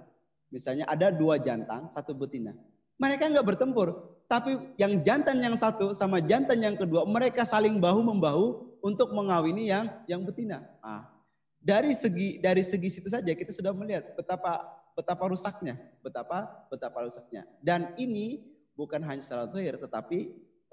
[0.47, 2.55] misalnya ada dua jantan, satu betina.
[2.95, 7.99] Mereka nggak bertempur, tapi yang jantan yang satu sama jantan yang kedua mereka saling bahu
[7.99, 8.45] membahu
[8.79, 10.63] untuk mengawini yang yang betina.
[10.79, 11.11] Nah,
[11.59, 14.63] dari segi dari segi situ saja kita sudah melihat betapa
[14.95, 17.43] betapa rusaknya, betapa betapa rusaknya.
[17.59, 18.41] Dan ini
[18.79, 20.31] bukan hanya secara zahir tetapi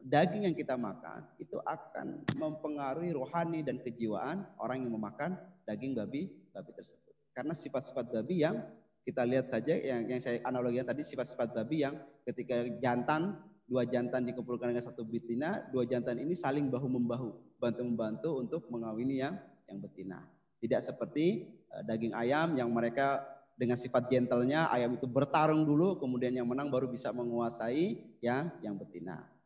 [0.09, 5.37] daging yang kita makan itu akan mempengaruhi rohani dan kejiwaan orang yang memakan
[5.69, 7.13] daging babi babi tersebut.
[7.37, 8.57] Karena sifat-sifat babi yang
[9.05, 11.95] kita lihat saja yang yang saya analogikan tadi sifat-sifat babi yang
[12.25, 13.37] ketika jantan
[13.69, 18.65] dua jantan dikumpulkan dengan satu betina, dua jantan ini saling bahu membahu, bantu membantu untuk
[18.73, 19.37] mengawini yang
[19.69, 20.25] yang betina.
[20.59, 23.23] Tidak seperti uh, daging ayam yang mereka
[23.61, 28.75] dengan sifat gentlenya ayam itu bertarung dulu kemudian yang menang baru bisa menguasai yang yang
[28.81, 29.38] betina.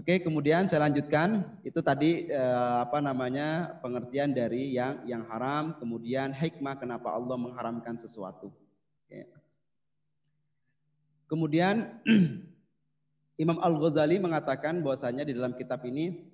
[0.00, 6.32] Oke, kemudian saya lanjutkan itu tadi eh, apa namanya pengertian dari yang yang haram, kemudian
[6.32, 8.48] hikmah kenapa Allah mengharamkan sesuatu.
[9.04, 9.28] Oke.
[11.28, 12.00] Kemudian
[13.44, 16.32] Imam Al-Ghazali mengatakan bahwasanya di dalam kitab ini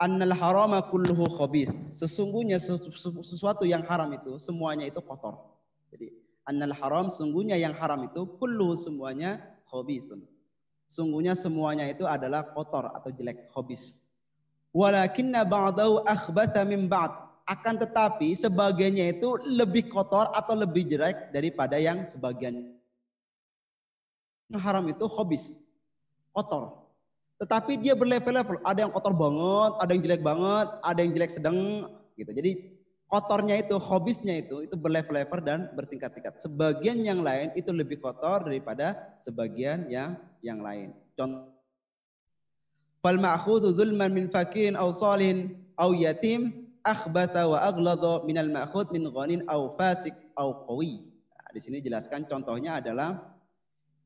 [0.00, 1.92] annal harama kulluhu khabis.
[1.92, 5.44] Sesungguhnya sesuatu yang haram itu semuanya itu kotor.
[5.92, 6.08] Jadi
[6.48, 10.24] annal haram sungguhnya yang haram itu kulluhu semuanya khabisun.
[10.94, 13.98] Sungguhnya semuanya itu adalah kotor atau jelek khabis.
[14.70, 17.10] Walakinna ba'dahu akhbatha min ba'd.
[17.50, 22.78] Akan tetapi sebagiannya itu lebih kotor atau lebih jelek daripada yang sebagian.
[24.54, 25.66] Haram itu khabis.
[26.30, 26.86] Kotor.
[27.42, 28.62] Tetapi dia berlevel-level.
[28.62, 32.30] Ada yang kotor banget, ada yang jelek banget, ada yang jelek sedang gitu.
[32.30, 32.73] Jadi
[33.14, 36.42] kotornya itu, hobisnya itu, itu berlevel-level dan bertingkat-tingkat.
[36.42, 40.90] Sebagian yang lain itu lebih kotor daripada sebagian yang yang lain.
[41.14, 41.54] Contoh
[43.04, 48.88] Fal ma'khudhu zulman min fakirin aw salihin aw yatim akhbata wa aghlada min al ma'khud
[48.96, 51.04] min ghanin aw fasik aw qawi.
[51.36, 53.36] Nah, di sini jelaskan contohnya adalah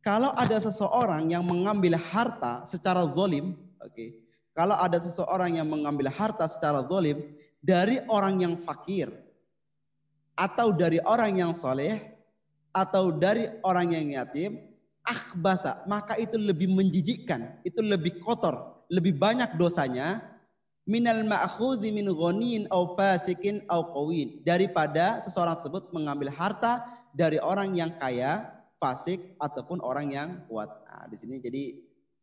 [0.02, 4.18] kalau ada seseorang yang mengambil harta secara zolim, oke, okay,
[4.50, 7.22] kalau ada seseorang yang mengambil harta secara zolim
[7.58, 9.10] dari orang yang fakir,
[10.38, 11.98] atau dari orang yang soleh,
[12.70, 14.58] atau dari orang yang yatim,
[15.02, 20.38] akhbasa, maka itu lebih menjijikkan, itu lebih kotor, lebih banyak dosanya
[20.88, 27.76] minal ma'khudhi min ghanin au fasikin au qawin daripada seseorang tersebut mengambil harta dari orang
[27.76, 28.48] yang kaya
[28.80, 30.72] fasik ataupun orang yang kuat.
[30.88, 31.76] Nah, di sini jadi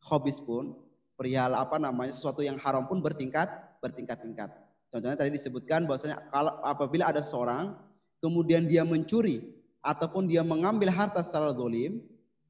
[0.10, 0.74] hobis pun
[1.14, 3.48] perihal apa namanya sesuatu yang haram pun bertingkat
[3.86, 4.65] bertingkat-tingkat.
[4.94, 7.76] Contohnya tadi disebutkan bahwasanya kalau apabila ada seorang
[8.24, 9.44] kemudian dia mencuri
[9.86, 12.02] ataupun dia mengambil harta secara dolim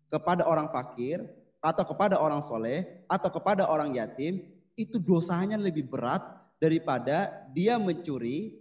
[0.07, 1.25] kepada orang fakir
[1.59, 4.39] atau kepada orang soleh atau kepada orang yatim
[4.77, 6.21] itu dosanya lebih berat
[6.61, 8.55] daripada dia mencuri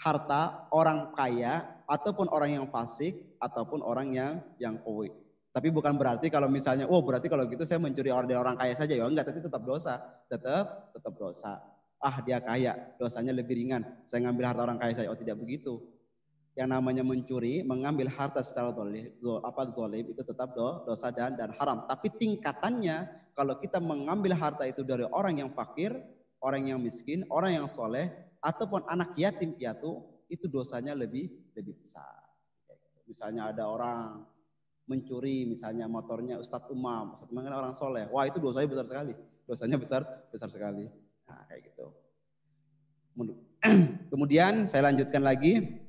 [0.00, 5.04] harta orang kaya ataupun orang yang fasik ataupun orang yang yang kowe.
[5.50, 8.70] Tapi bukan berarti kalau misalnya, oh berarti kalau gitu saya mencuri orang dari orang kaya
[8.70, 9.98] saja ya enggak, tapi tetap dosa,
[10.30, 11.58] tetap tetap dosa.
[12.00, 13.84] Ah dia kaya, dosanya lebih ringan.
[14.08, 15.84] Saya ngambil harta orang kaya saya, oh tidak begitu.
[16.56, 19.12] Yang namanya mencuri, mengambil harta secara zolim,
[19.44, 21.84] apa zolim itu tetap do, dosa dan dan haram.
[21.84, 25.92] Tapi tingkatannya kalau kita mengambil harta itu dari orang yang fakir,
[26.40, 28.08] orang yang miskin, orang yang soleh,
[28.40, 30.00] ataupun anak yatim piatu,
[30.32, 32.20] itu dosanya lebih lebih besar.
[33.04, 34.22] Misalnya ada orang
[34.90, 38.10] mencuri misalnya motornya Ustadz Umam, Ustadz Umam kan orang soleh.
[38.10, 39.14] Wah itu dosanya besar sekali.
[39.46, 40.02] Dosanya besar
[40.34, 40.90] besar sekali.
[41.30, 41.69] Nah kayak gitu.
[44.12, 45.80] Kemudian saya lanjutkan lagi.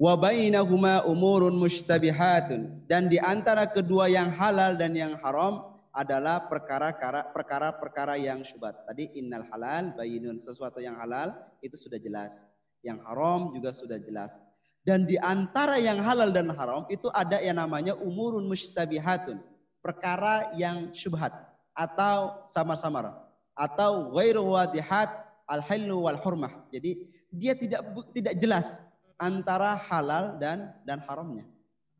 [0.00, 8.16] Wa bainahuma umurun mushtabihatun dan di antara kedua yang halal dan yang haram adalah perkara-perkara
[8.16, 8.80] yang syubhat.
[8.88, 12.48] Tadi innal halal bayinun sesuatu yang halal itu sudah jelas.
[12.80, 14.40] Yang haram juga sudah jelas.
[14.80, 19.36] Dan di antara yang halal dan haram itu ada yang namanya umurun mustabihatun.
[19.84, 23.14] Perkara yang syubhat atau samar-samar
[23.54, 25.10] atau ghairu wadihat
[25.50, 26.64] al-hillu wal hurmah.
[26.72, 27.82] Jadi dia tidak
[28.14, 28.80] tidak jelas
[29.20, 31.44] antara halal dan dan haramnya.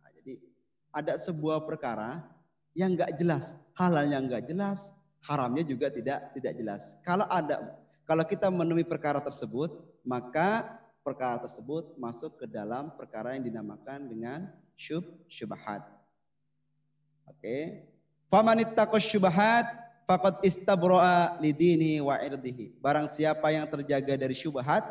[0.00, 0.40] Nah, jadi
[0.94, 2.24] ada sebuah perkara
[2.72, 4.94] yang nggak jelas, halalnya nggak jelas,
[5.26, 6.96] haramnya juga tidak tidak jelas.
[7.04, 7.76] Kalau ada
[8.09, 9.70] kalau kita menemui perkara tersebut,
[10.02, 15.85] maka perkara tersebut masuk ke dalam perkara yang dinamakan dengan syub syubhat.
[17.28, 17.56] Oke.
[17.56, 17.89] Faman
[18.31, 22.79] ittaqas syubhat faqad istabroa lidini wa irdihi.
[22.83, 24.83] Barang siapa yang terjaga dari syubhat,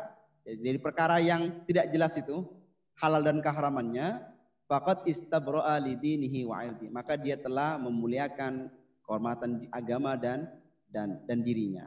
[0.44, 2.48] dari perkara yang tidak jelas itu,
[2.96, 4.24] halal dan keharamannya,
[4.64, 6.88] faqad istabroa lidinihi wa irdihi.
[6.88, 8.72] Maka dia telah memuliakan
[9.04, 10.48] kehormatan agama dan
[10.88, 11.84] dan dan dirinya.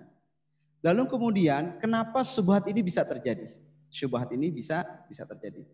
[0.86, 3.50] Lalu kemudian kenapa syubhat ini bisa terjadi?
[3.90, 5.66] Syubhat ini bisa bisa terjadi.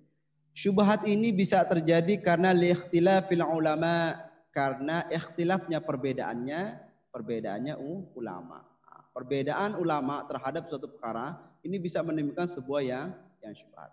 [0.56, 4.16] Syubhat ini bisa terjadi karena liikhtilafil ulama
[4.50, 7.78] karena ikhtilafnya perbedaannya perbedaannya
[8.16, 8.66] ulama.
[9.14, 11.36] Perbedaan ulama terhadap suatu perkara
[11.66, 13.08] ini bisa menimbulkan sebuah yang
[13.44, 13.92] yang syubhat.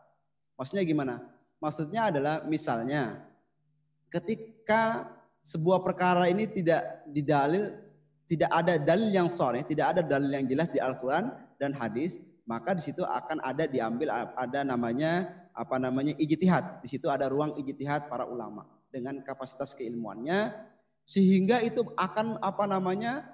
[0.55, 1.15] Maksudnya gimana?
[1.59, 3.27] Maksudnya adalah misalnya
[4.13, 5.09] ketika
[5.41, 7.75] sebuah perkara ini tidak didalil
[8.27, 11.31] tidak ada dalil yang sore, tidak ada dalil yang jelas di Al-Qur'an
[11.63, 16.85] dan hadis, maka di situ akan ada diambil ada namanya apa namanya ijtihad.
[16.85, 20.55] Di situ ada ruang ijtihad para ulama dengan kapasitas keilmuannya
[21.07, 23.27] sehingga itu akan apa namanya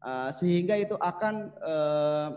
[0.00, 2.28] uh, sehingga itu akan uh,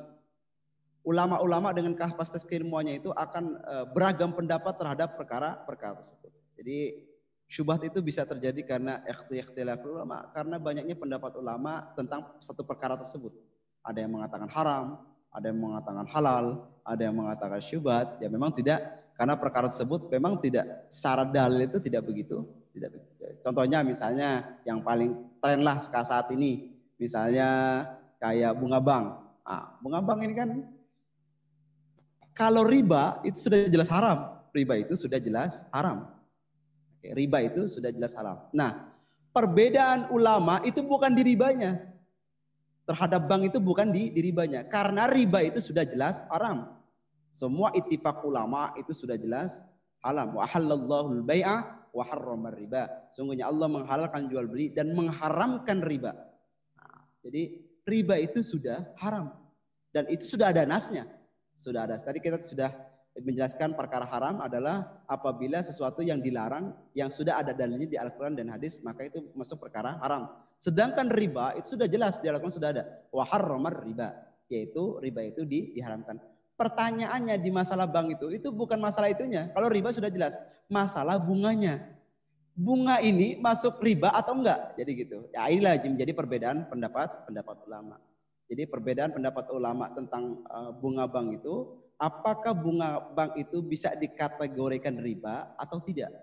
[1.04, 6.32] ulama-ulama dengan kapasitas keilmuannya itu akan uh, beragam pendapat terhadap perkara-perkara tersebut.
[6.56, 7.08] Jadi
[7.48, 13.36] syubhat itu bisa terjadi karena ikhtilaf ulama karena banyaknya pendapat ulama tentang satu perkara tersebut.
[13.84, 16.46] Ada yang mengatakan haram, ada yang mengatakan halal,
[16.88, 18.16] ada yang mengatakan syubhat.
[18.24, 22.42] Ya memang tidak karena perkara tersebut memang tidak secara dalil itu tidak begitu,
[22.74, 23.14] tidak begitu.
[23.46, 27.84] Contohnya misalnya yang paling tren lah saat ini, misalnya
[28.18, 29.06] kayak bunga bank.
[29.44, 30.50] Nah, bunga bank ini kan
[32.34, 34.42] kalau riba itu sudah jelas haram.
[34.54, 36.10] Riba itu sudah jelas haram.
[36.98, 38.50] Oke, riba itu sudah jelas haram.
[38.50, 38.90] Nah,
[39.34, 41.78] perbedaan ulama itu bukan di ribanya.
[42.84, 44.66] Terhadap bank itu bukan di, di ribanya.
[44.66, 46.83] Karena riba itu sudah jelas haram.
[47.34, 49.66] Semua ittifaq ulama itu sudah jelas
[50.06, 50.38] haram.
[50.38, 51.56] Wa halallahu al-bai'a
[51.90, 53.10] wa harrama riba.
[53.10, 56.14] Sungguhnya Allah menghalalkan jual beli dan mengharamkan riba.
[56.78, 57.58] Nah, jadi
[57.90, 59.34] riba itu sudah haram
[59.94, 61.10] dan itu sudah ada nasnya.
[61.58, 61.98] Sudah ada.
[61.98, 62.70] Tadi kita sudah
[63.14, 68.50] menjelaskan perkara haram adalah apabila sesuatu yang dilarang yang sudah ada dalilnya di Al-Qur'an dan
[68.50, 70.34] hadis maka itu masuk perkara haram.
[70.58, 74.18] Sedangkan riba itu sudah jelas di Al-Qur'an sudah ada wa harramar riba
[74.50, 76.18] yaitu riba itu di, diharamkan.
[76.54, 79.50] Pertanyaannya di masalah bank itu, itu bukan masalah itunya.
[79.58, 80.38] Kalau riba sudah jelas,
[80.70, 81.82] masalah bunganya.
[82.54, 84.78] Bunga ini masuk riba atau enggak?
[84.78, 85.26] Jadi gitu.
[85.34, 87.98] Ya inilah menjadi perbedaan pendapat pendapat ulama.
[88.46, 95.02] Jadi perbedaan pendapat ulama tentang uh, bunga bank itu, apakah bunga bank itu bisa dikategorikan
[95.02, 96.14] riba atau tidak?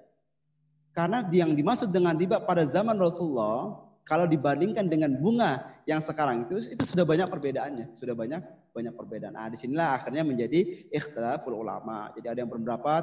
[0.94, 6.58] Karena yang dimaksud dengan riba pada zaman Rasulullah kalau dibandingkan dengan bunga yang sekarang itu
[6.58, 9.34] itu sudah banyak perbedaannya, sudah banyak banyak perbedaan.
[9.34, 12.10] Nah, di sinilah akhirnya menjadi ikhtilaful ulama.
[12.16, 13.02] Jadi ada yang berpendapat,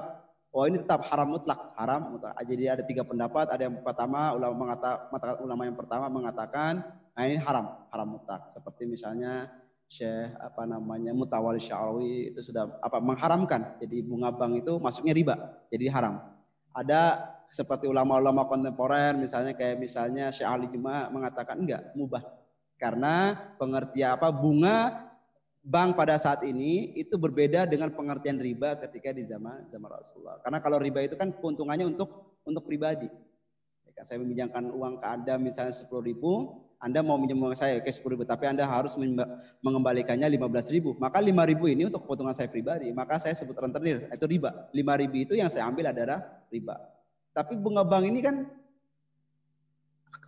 [0.56, 2.34] oh ini tetap haram mutlak, haram mutlak.
[2.44, 6.74] Jadi ada tiga pendapat, ada yang pertama ulama mengatakan ulama yang pertama mengatakan,
[7.14, 8.50] nah ini haram, haram mutlak.
[8.50, 9.52] Seperti misalnya
[9.88, 13.80] Syekh apa namanya Mutawali Syarawi itu sudah apa mengharamkan.
[13.80, 15.36] Jadi bunga bank itu masuknya riba,
[15.72, 16.20] jadi haram.
[16.76, 22.20] Ada seperti ulama-ulama kontemporer misalnya kayak misalnya Syekh Ali Juma mengatakan enggak mubah
[22.76, 25.07] karena pengertian apa bunga
[25.68, 30.64] bank pada saat ini itu berbeda dengan pengertian riba ketika di zaman zaman Rasulullah karena
[30.64, 33.12] kalau riba itu kan keuntungannya untuk untuk pribadi
[34.06, 38.22] saya meminjamkan uang ke Anda misalnya sepuluh ribu anda mau minjem uang saya ke sepuluh
[38.22, 38.94] ribu, tapi Anda harus
[39.66, 40.94] mengembalikannya lima belas ribu.
[41.02, 42.94] Maka lima ribu ini untuk keuntungan saya pribadi.
[42.94, 44.70] Maka saya sebut rentenir, itu riba.
[44.78, 46.22] Lima ribu itu yang saya ambil adalah
[46.54, 46.78] riba.
[47.34, 48.46] Tapi bunga bank ini kan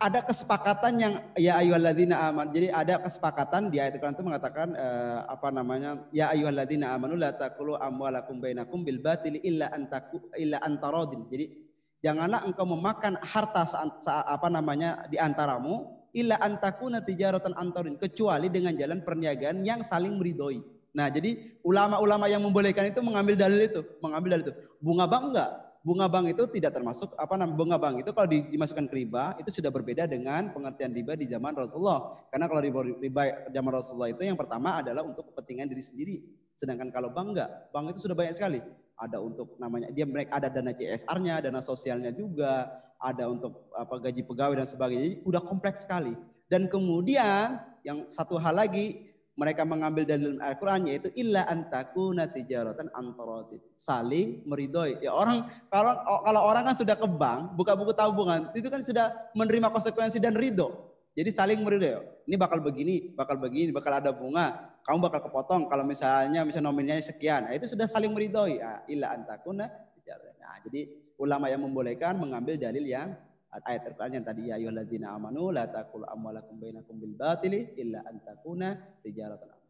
[0.00, 2.48] ada kesepakatan yang ya ayyuhalladzina aman.
[2.56, 6.00] Jadi ada kesepakatan di ayat itu mengatakan uh, apa namanya?
[6.08, 11.28] Ya ayyuhalladzina amanu la taqulu amwalakum bainakum bil batili illa antaku illa antaradin.
[11.28, 11.68] Jadi
[12.00, 18.48] janganlah engkau memakan harta saat, saat apa namanya di antaramu illa antakuna tijaratan antarin kecuali
[18.48, 20.64] dengan jalan perniagaan yang saling meridoi.
[20.90, 24.54] Nah, jadi ulama-ulama yang membolehkan itu mengambil dalil itu, mengambil dalil itu.
[24.82, 25.50] Bunga bank enggak?
[25.80, 29.48] Bunga bank itu tidak termasuk apa namanya bunga bank itu kalau dimasukkan ke riba itu
[29.48, 32.20] sudah berbeda dengan pengertian riba di zaman Rasulullah.
[32.28, 36.16] Karena kalau riba, riba zaman Rasulullah itu yang pertama adalah untuk kepentingan diri sendiri.
[36.52, 38.60] Sedangkan kalau bank enggak, bank itu sudah banyak sekali.
[39.00, 42.68] Ada untuk namanya dia mereka ada dana CSR-nya, dana sosialnya juga,
[43.00, 45.02] ada untuk apa gaji pegawai dan sebagainya.
[45.08, 46.12] Jadi udah kompleks sekali.
[46.52, 49.09] Dan kemudian yang satu hal lagi
[49.40, 53.56] mereka mengambil dalil Al-Quran yaitu illa antakuna tijaratan antarati.
[53.72, 55.00] Saling meridoi.
[55.00, 55.96] Ya orang kalau
[56.28, 60.36] kalau orang kan sudah ke bank, buka buku tabungan, itu kan sudah menerima konsekuensi dan
[60.36, 60.92] ridho.
[61.16, 62.04] Jadi saling meridoi.
[62.28, 64.76] Ini bakal begini, bakal begini, bakal ada bunga.
[64.84, 67.48] Kamu bakal kepotong kalau misalnya misalnya nominalnya sekian.
[67.48, 68.60] Nah, itu sudah saling meridoi.
[68.60, 70.36] Ya, illa antakuna tijaratan.
[70.36, 70.80] Nah, jadi
[71.16, 73.16] ulama yang membolehkan mengambil dalil yang
[73.50, 78.22] ayat Al-Quran yang tadi ya ayyuhalladzina amanu la taqul amwalakum bainakum bil batili illa an
[78.22, 79.60] takuna tijaratan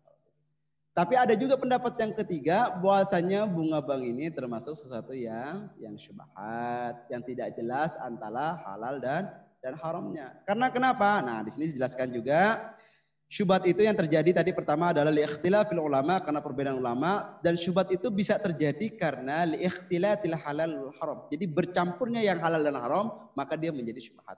[0.91, 7.07] tapi ada juga pendapat yang ketiga bahwasanya bunga bank ini termasuk sesuatu yang yang syubhat,
[7.07, 9.31] yang tidak jelas antara halal dan
[9.63, 10.35] dan haramnya.
[10.45, 11.23] Karena kenapa?
[11.23, 12.75] Nah, di sini dijelaskan juga
[13.31, 18.11] Syubhat itu yang terjadi tadi pertama adalah liikhtilafil ulama karena perbedaan ulama dan syubhat itu
[18.11, 21.31] bisa terjadi karena liikhtilatil halal haram.
[21.31, 24.35] Jadi bercampurnya yang halal dan haram maka dia menjadi syubhat.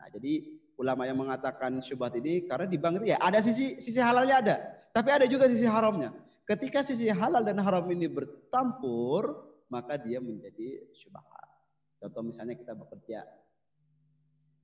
[0.00, 4.00] Nah, jadi ulama yang mengatakan syubhat ini karena di bank itu ya ada sisi sisi
[4.00, 4.56] halalnya ada,
[4.96, 6.08] tapi ada juga sisi haramnya.
[6.48, 11.28] Ketika sisi halal dan haram ini bertampur, maka dia menjadi syubhat.
[12.00, 13.20] Contoh misalnya kita bekerja.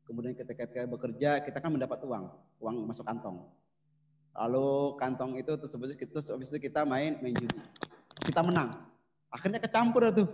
[0.08, 2.24] Kemudian ketika kita bekerja, kita kan mendapat uang,
[2.64, 3.65] uang masuk kantong.
[4.36, 7.56] Lalu kantong itu tersebut itu habis itu kita main main judi.
[8.20, 8.76] Kita menang.
[9.32, 10.28] Akhirnya kecampur tuh.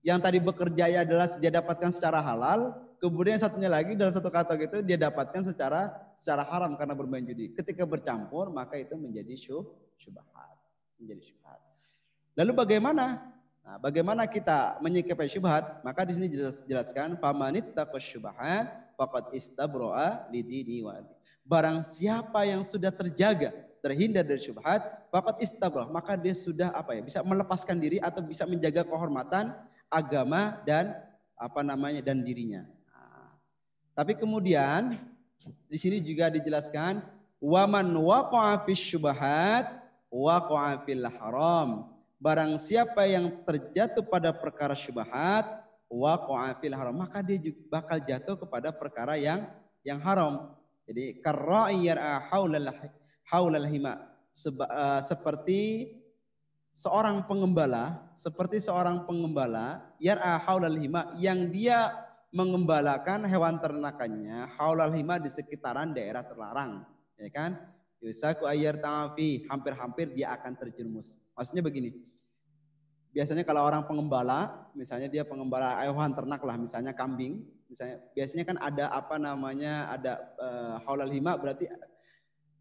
[0.00, 4.62] Yang tadi bekerja ya adalah dia dapatkan secara halal, kemudian satunya lagi dalam satu kantong
[4.62, 7.52] itu dia dapatkan secara secara haram karena bermain judi.
[7.52, 9.66] Ketika bercampur maka itu menjadi syub,
[9.98, 10.56] syubhat.
[11.02, 11.60] Menjadi syubhat.
[12.36, 13.34] Lalu bagaimana?
[13.66, 15.82] Nah, bagaimana kita menyikapi syubhat?
[15.82, 20.96] Maka di sini jelas, jelaskan pamanit taqas syubhat faqad istabroa lidini wa
[21.46, 24.82] Barang siapa yang sudah terjaga, terhindar dari syubhat,
[25.14, 29.54] fakat istabrah, maka dia sudah apa ya, bisa melepaskan diri atau bisa menjaga kehormatan
[29.86, 30.90] agama dan
[31.38, 32.66] apa namanya dan dirinya.
[32.90, 33.30] Nah,
[33.94, 34.90] tapi kemudian
[35.70, 36.98] di sini juga dijelaskan
[37.38, 39.70] waman waqa'a fis syubhat
[40.10, 41.94] waqa'a fil haram.
[42.18, 45.46] Barang siapa yang terjatuh pada perkara syubhat
[45.86, 49.46] waqa'a fil haram, maka dia juga bakal jatuh kepada perkara yang
[49.86, 50.50] yang haram.
[50.86, 52.70] Jadi karra'i yar'a haulal
[53.26, 55.90] haulal hima uh, seperti
[56.70, 61.90] seorang pengembala, seperti seorang pengembala yar'a haulal hima yang dia
[62.30, 66.86] mengembalakan hewan ternakannya haulal hima di sekitaran daerah terlarang,
[67.18, 67.56] ya kan?
[68.04, 71.18] Yusaku ayyar ta'afi, hampir-hampir dia akan terjerumus.
[71.32, 71.96] Maksudnya begini,
[73.10, 78.58] biasanya kalau orang pengembala, misalnya dia pengembala hewan ternak lah, misalnya kambing, misalnya biasanya kan
[78.62, 81.66] ada apa namanya ada uh, haulal hima berarti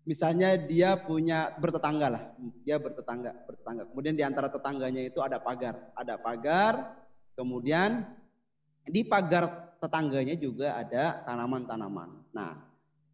[0.05, 2.23] misalnya dia punya bertetangga lah.
[2.61, 3.89] Dia bertetangga bertetangga.
[3.89, 5.93] Kemudian di antara tetangganya itu ada pagar.
[5.97, 6.73] Ada pagar
[7.35, 8.05] kemudian
[8.85, 12.09] di pagar tetangganya juga ada tanaman-tanaman.
[12.33, 12.65] Nah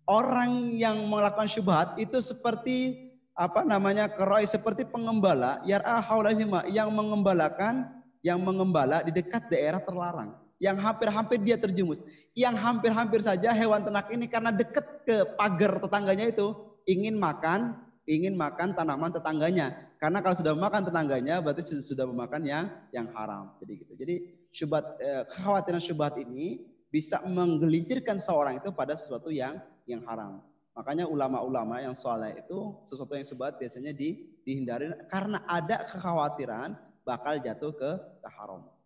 [0.08, 6.04] orang yang melakukan syubhat itu seperti apa namanya keroi seperti pengembala yar'a
[6.36, 7.88] hima yang mengembalakan
[8.22, 12.06] yang mengembala di dekat daerah terlarang yang hampir-hampir dia terjumus.
[12.38, 16.54] Yang hampir-hampir saja hewan ternak ini karena dekat ke pagar tetangganya itu
[16.86, 19.74] ingin makan, ingin makan tanaman tetangganya.
[19.98, 23.58] Karena kalau sudah makan tetangganya berarti sudah, memakan yang yang haram.
[23.58, 23.94] Jadi gitu.
[23.98, 24.16] Jadi
[24.54, 29.58] syubhat eh, kekhawatiran syubhat ini bisa menggelincirkan seorang itu pada sesuatu yang
[29.90, 30.46] yang haram.
[30.78, 37.36] Makanya ulama-ulama yang soleh itu sesuatu yang syubhat biasanya di, dihindari karena ada kekhawatiran bakal
[37.42, 37.92] jatuh ke,
[38.24, 38.81] ke.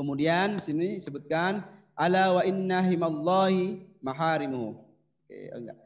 [0.00, 1.60] Kemudian di sini disebutkan
[1.92, 4.72] ala wa inna himallahi maharimu.
[4.72, 5.76] Oke, enggak.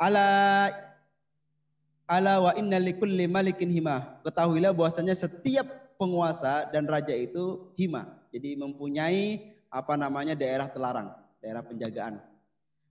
[0.00, 0.28] Ala
[2.08, 4.24] ala wa inna likulli malikin hima.
[4.24, 5.68] Ketahuilah bahwasanya setiap
[6.00, 8.08] penguasa dan raja itu hima.
[8.32, 11.12] Jadi mempunyai apa namanya daerah terlarang,
[11.44, 12.24] daerah penjagaan.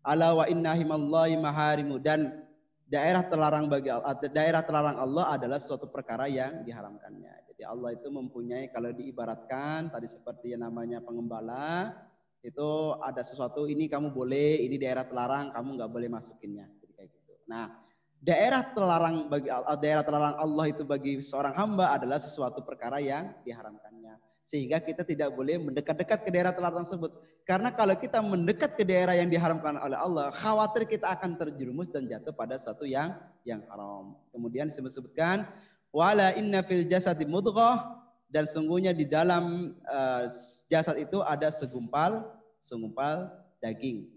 [0.06, 2.46] Ala wa inna himallahi maharimu dan
[2.86, 3.90] daerah terlarang bagi
[4.30, 7.43] daerah terlarang Allah adalah suatu perkara yang diharamkannya.
[7.64, 11.96] Jadi Allah itu mempunyai kalau diibaratkan tadi seperti yang namanya pengembala
[12.44, 16.68] itu ada sesuatu ini kamu boleh, ini daerah terlarang kamu nggak boleh masukinnya.
[16.84, 17.34] Jadi kayak gitu.
[17.48, 17.72] Nah,
[18.20, 19.48] daerah terlarang bagi
[19.80, 24.20] daerah terlarang Allah itu bagi seorang hamba adalah sesuatu perkara yang diharamkannya.
[24.44, 27.16] Sehingga kita tidak boleh mendekat-dekat ke daerah terlarang tersebut.
[27.48, 32.12] Karena kalau kita mendekat ke daerah yang diharamkan oleh Allah, khawatir kita akan terjerumus dan
[32.12, 33.16] jatuh pada satu yang
[33.48, 34.20] yang haram.
[34.36, 35.48] Kemudian disebut-sebutkan
[35.94, 38.02] Wala inna fil jasad mudghah
[38.34, 40.26] dan sungguhnya di dalam uh,
[40.66, 42.26] jasad itu ada segumpal
[42.58, 43.30] segumpal
[43.62, 44.10] daging.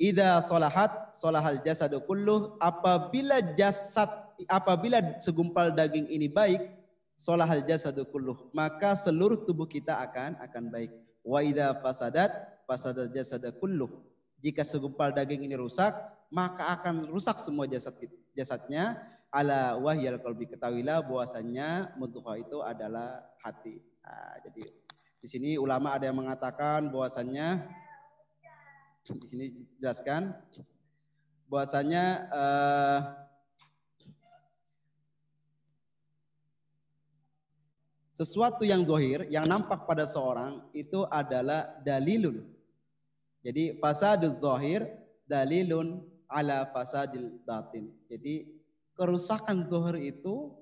[0.00, 4.08] Ida solahat solahal jasadu kulluh apabila jasad
[4.48, 6.58] apabila segumpal daging ini baik
[7.14, 10.90] solahal jasadu kulluh maka seluruh tubuh kita akan akan baik.
[11.22, 12.32] Wa ida fasadat
[12.66, 13.92] fasadat jasadu kulluh
[14.40, 15.92] Jika segumpal daging ini rusak,
[16.32, 17.92] maka akan rusak semua jasad
[18.32, 18.96] jasadnya.
[19.30, 23.78] Ala wahyal qalbi ketahuilah bahwasannya mudghah itu adalah hati.
[24.02, 24.66] Nah, jadi
[25.22, 27.62] di sini ulama ada yang mengatakan bahwasannya
[29.06, 29.46] di sini
[29.78, 30.34] jelaskan
[31.46, 32.98] bahwasannya uh,
[38.14, 42.44] sesuatu yang dohir yang nampak pada seorang itu adalah dalilun.
[43.40, 44.84] Jadi fasadul dohir
[45.24, 47.88] dalilun ala fasadil batin.
[48.06, 48.59] Jadi
[49.00, 50.52] kerusakan dohir itu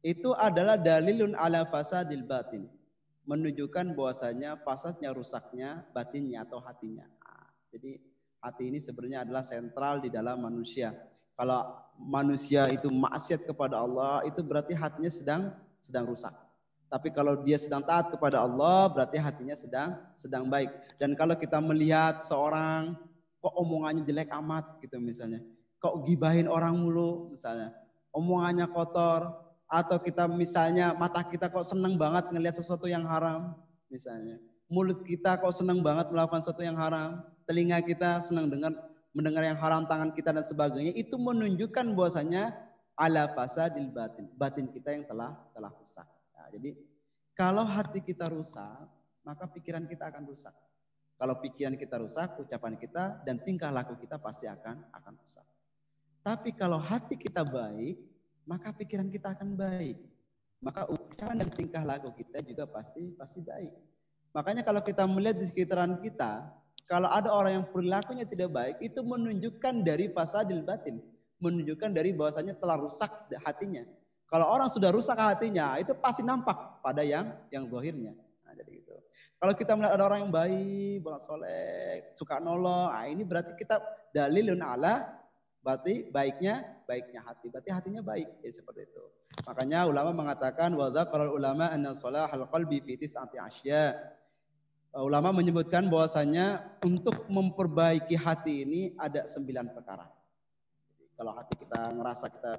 [0.00, 2.64] itu adalah dalilun ala fasadil batin.
[3.28, 7.04] Menunjukkan bahwasanya fasadnya rusaknya batinnya atau hatinya.
[7.06, 8.00] Nah, jadi
[8.42, 10.90] hati ini sebenarnya adalah sentral di dalam manusia.
[11.38, 11.62] Kalau
[12.02, 15.42] manusia itu maksiat kepada Allah, itu berarti hatinya sedang
[15.78, 16.34] sedang rusak.
[16.90, 20.68] Tapi kalau dia sedang taat kepada Allah, berarti hatinya sedang sedang baik.
[20.98, 22.98] Dan kalau kita melihat seorang
[23.38, 25.40] kok omongannya jelek amat gitu misalnya.
[25.78, 27.81] Kok gibahin orang mulu misalnya.
[28.12, 33.56] Omongannya kotor atau kita misalnya mata kita kok seneng banget ngelihat sesuatu yang haram
[33.88, 34.36] misalnya.
[34.68, 37.24] Mulut kita kok seneng banget melakukan sesuatu yang haram.
[37.48, 38.72] Telinga kita senang dengar
[39.12, 42.52] mendengar yang haram tangan kita dan sebagainya itu menunjukkan bahwasanya
[42.96, 44.28] ala fasadil batin.
[44.36, 46.08] Batin kita yang telah telah rusak.
[46.52, 46.76] Jadi
[47.32, 48.84] kalau hati kita rusak,
[49.24, 50.52] maka pikiran kita akan rusak.
[51.16, 55.46] Kalau pikiran kita rusak, ucapan kita dan tingkah laku kita pasti akan akan rusak.
[56.22, 57.98] Tapi kalau hati kita baik,
[58.46, 59.98] maka pikiran kita akan baik.
[60.62, 63.74] Maka ucapan dan tingkah laku kita juga pasti pasti baik.
[64.30, 66.46] Makanya kalau kita melihat di sekitaran kita,
[66.86, 71.02] kalau ada orang yang perilakunya tidak baik, itu menunjukkan dari fasadil batin.
[71.42, 73.10] Menunjukkan dari bahwasanya telah rusak
[73.42, 73.82] hatinya.
[74.30, 78.14] Kalau orang sudah rusak hatinya, itu pasti nampak pada yang yang zahirnya.
[78.46, 78.94] Nah, jadi gitu.
[79.42, 83.82] Kalau kita melihat ada orang yang baik, banget soleh, suka nolong, nah ini berarti kita
[84.14, 85.21] dalilun ala
[85.62, 87.48] berarti baiknya baiknya hati.
[87.48, 88.28] Berarti hatinya baik.
[88.44, 89.04] Ya seperti itu.
[89.48, 93.96] Makanya ulama mengatakan wa kalau ulama anna salahal qalbi fi tis'ati asya.
[94.92, 100.04] Ulama menyebutkan bahwasanya untuk memperbaiki hati ini ada sembilan perkara.
[100.84, 102.52] Jadi, kalau hati kita ngerasa kita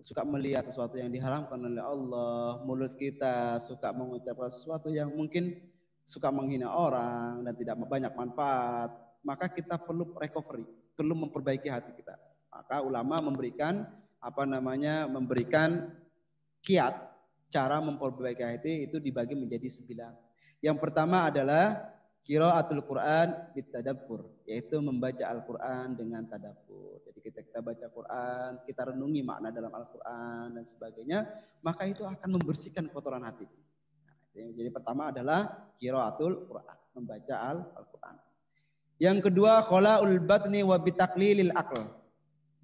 [0.00, 5.52] suka melihat sesuatu yang diharamkan oleh Allah, mulut kita suka mengucapkan sesuatu yang mungkin
[6.00, 10.64] suka menghina orang dan tidak banyak manfaat, maka kita perlu recovery,
[10.96, 12.16] perlu memperbaiki hati kita.
[12.56, 13.84] Maka ulama memberikan
[14.16, 15.92] apa namanya memberikan
[16.64, 16.96] kiat
[17.52, 20.12] cara memperbaiki hati itu dibagi menjadi sembilan.
[20.64, 21.92] Yang pertama adalah
[22.26, 26.98] Qiraatul Quran bitadabbur, yaitu membaca Al-Quran dengan tadabbur.
[27.06, 31.22] Jadi kita kita baca Quran, kita renungi makna dalam Al-Quran dan sebagainya,
[31.62, 33.46] maka itu akan membersihkan kotoran hati.
[33.46, 34.16] Nah,
[34.58, 38.16] jadi pertama adalah Qiraatul Quran, membaca Al-Quran.
[38.98, 41.78] Yang kedua, qolaul batni wa bitaklilil akl.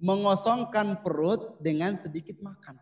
[0.03, 2.75] Mengosongkan perut dengan sedikit makan.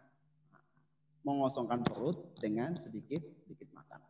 [1.22, 4.01] Mengosongkan perut dengan sedikit sedikit makan.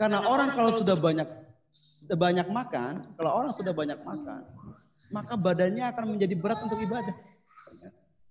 [0.00, 1.28] Karena orang kalau sudah banyak
[1.76, 4.48] sudah banyak makan, kalau orang sudah banyak makan,
[5.12, 7.16] maka badannya akan menjadi berat untuk ibadah.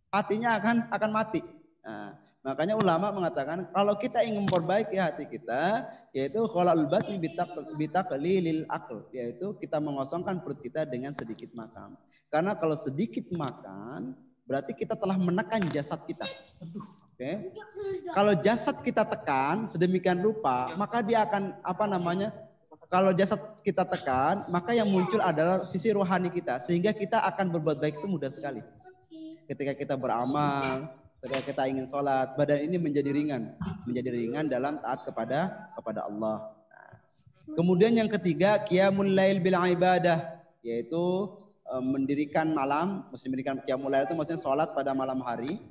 [0.09, 1.41] Hatinya akan akan mati.
[1.85, 7.17] Nah, makanya ulama mengatakan kalau kita ingin memperbaiki hati kita, yaitu kalau batni
[7.81, 11.97] bitaqlilil akal, yaitu kita mengosongkan perut kita dengan sedikit makan.
[12.29, 14.13] Karena kalau sedikit makan,
[14.45, 16.23] berarti kita telah menekan jasad kita.
[16.61, 17.17] Oke.
[17.17, 17.35] Okay.
[18.13, 22.29] Kalau jasad kita tekan sedemikian rupa, maka dia akan apa namanya?
[22.85, 27.81] Kalau jasad kita tekan, maka yang muncul adalah sisi rohani kita sehingga kita akan berbuat
[27.81, 28.61] baik itu mudah sekali.
[29.49, 30.93] Ketika kita beramal,
[31.25, 33.57] ketika kita ingin sholat, badan ini menjadi ringan,
[33.89, 36.53] menjadi ringan dalam taat kepada kepada Allah.
[37.57, 41.33] kemudian yang ketiga, qiyamul lail bil ibadah, yaitu
[41.65, 45.61] eh, mendirikan malam, mesti mendirikan qiyamul lail itu maksudnya sholat pada malam hari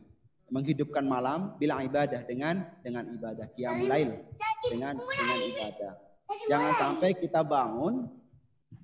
[0.50, 4.10] menghidupkan malam bila ibadah dengan dengan ibadah qiyamul lail
[4.70, 5.92] dengan dengan ibadah.
[6.50, 8.10] Jangan sampai kita bangun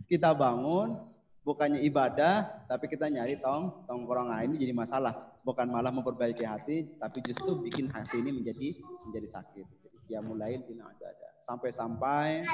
[0.07, 0.99] kita bangun
[1.47, 5.30] bukannya ibadah tapi kita nyari tong tongkrong nah, ini jadi masalah.
[5.41, 8.77] Bukan malah memperbaiki hati tapi justru bikin hati ini menjadi
[9.09, 9.67] menjadi sakit.
[10.11, 11.31] Qiyamul lail bila ibadah.
[11.41, 12.45] Sampai-sampai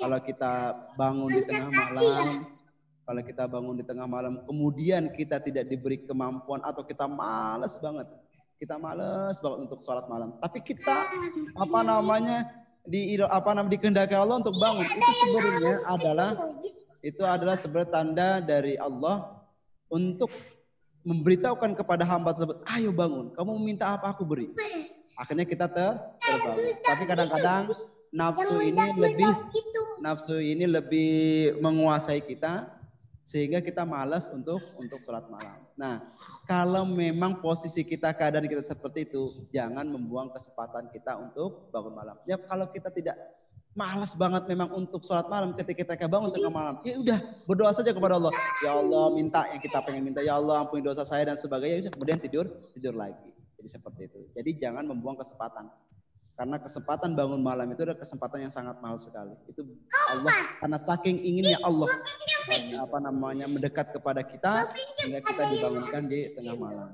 [0.00, 2.56] kalau kita bangun di tengah malam
[3.06, 8.10] kalau kita bangun di tengah malam, kemudian kita tidak diberi kemampuan atau kita males banget,
[8.58, 10.34] kita males banget untuk sholat malam.
[10.42, 11.06] Tapi kita
[11.54, 12.42] apa namanya
[12.82, 16.30] di apa namanya dikehendaki Allah untuk bangun itu sebenarnya adalah
[16.98, 19.46] itu adalah sebenarnya tanda dari Allah
[19.86, 20.30] untuk
[21.06, 24.50] memberitahukan kepada hamba tersebut, ayo bangun, kamu minta apa aku beri.
[25.14, 26.66] Akhirnya kita ter terbangun.
[26.82, 27.62] Tapi kadang-kadang
[28.10, 29.30] nafsu ini lebih
[30.02, 31.14] nafsu ini lebih
[31.62, 32.68] menguasai kita
[33.22, 35.62] sehingga kita malas untuk untuk sholat malam.
[35.78, 36.02] Nah,
[36.50, 42.16] kalau memang posisi kita keadaan kita seperti itu, jangan membuang kesempatan kita untuk bangun malam.
[42.26, 43.14] Ya kalau kita tidak
[43.76, 47.92] malas banget memang untuk sholat malam ketika kita bangun tengah malam, ya udah berdoa saja
[47.92, 48.32] kepada Allah.
[48.64, 51.86] Ya Allah minta yang kita pengen minta, ya Allah ampuni dosa saya dan sebagainya.
[51.86, 53.36] Ya kemudian tidur tidur lagi.
[53.60, 54.18] Jadi seperti itu.
[54.32, 55.68] Jadi jangan membuang kesempatan.
[56.36, 59.32] Karena kesempatan bangun malam itu adalah kesempatan yang sangat mahal sekali.
[59.48, 59.64] Itu
[60.12, 61.88] Allah karena saking inginnya Allah
[62.76, 64.68] apa namanya mendekat kepada kita
[65.00, 66.88] sehingga kita dibangunkan di tengah malam.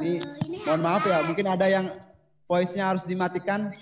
[0.00, 0.22] Ini
[0.70, 1.86] mohon maaf ya, mungkin ada yang
[2.46, 3.74] voice-nya harus dimatikan.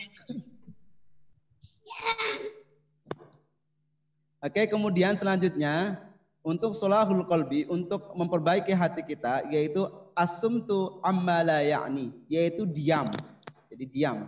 [4.43, 6.03] Oke, kemudian selanjutnya
[6.43, 9.87] untuk solahul kolbi, untuk memperbaiki hati kita, yaitu
[10.19, 13.07] asumtu amma la ya'ni, yaitu diam.
[13.71, 14.27] Jadi diam.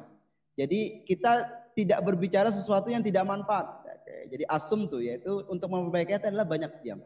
[0.54, 3.82] Jadi kita tidak berbicara sesuatu yang tidak manfaat.
[4.30, 7.02] Jadi asum tuh yaitu untuk memperbaiki hati adalah banyak diam.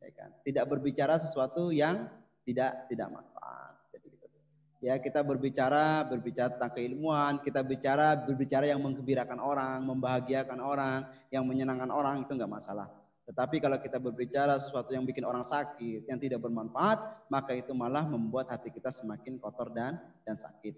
[0.00, 0.32] Ya kan?
[0.40, 2.08] Tidak berbicara sesuatu yang
[2.48, 3.69] tidak tidak manfaat.
[4.80, 11.44] Ya kita berbicara berbicara tentang keilmuan, kita bicara berbicara yang menggembirakan orang, membahagiakan orang, yang
[11.44, 12.88] menyenangkan orang itu enggak masalah.
[13.28, 18.08] Tetapi kalau kita berbicara sesuatu yang bikin orang sakit, yang tidak bermanfaat, maka itu malah
[18.08, 20.74] membuat hati kita semakin kotor dan dan sakit.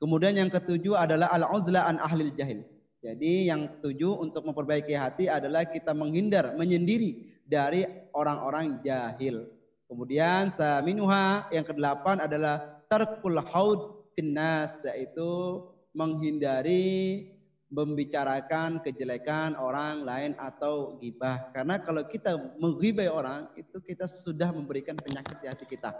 [0.00, 2.64] Kemudian yang ketujuh adalah al-uzla an ahlil jahil.
[3.04, 7.84] Jadi yang ketujuh untuk memperbaiki hati adalah kita menghindar, menyendiri dari
[8.16, 9.46] orang-orang jahil.
[9.86, 15.60] Kemudian saminuha yang kedelapan adalah tarkul haud tinas yaitu
[15.92, 17.28] menghindari
[17.68, 21.52] membicarakan kejelekan orang lain atau gibah.
[21.52, 25.92] Karena kalau kita menggibai orang itu kita sudah memberikan penyakit di hati kita.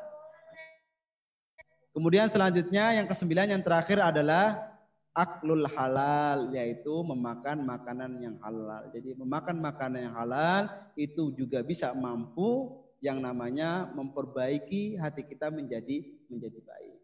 [1.92, 4.72] Kemudian selanjutnya yang kesembilan yang terakhir adalah
[5.16, 8.88] aklul halal yaitu memakan makanan yang halal.
[8.92, 10.62] Jadi memakan makanan yang halal
[10.97, 12.72] itu juga bisa mampu
[13.05, 16.99] yang namanya memperbaiki hati kita menjadi menjadi baik.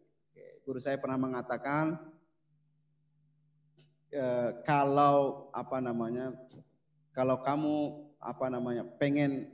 [0.63, 1.99] Guru saya pernah mengatakan
[4.07, 4.23] e,
[4.63, 6.31] kalau apa namanya
[7.11, 7.75] kalau kamu
[8.23, 9.51] apa namanya pengen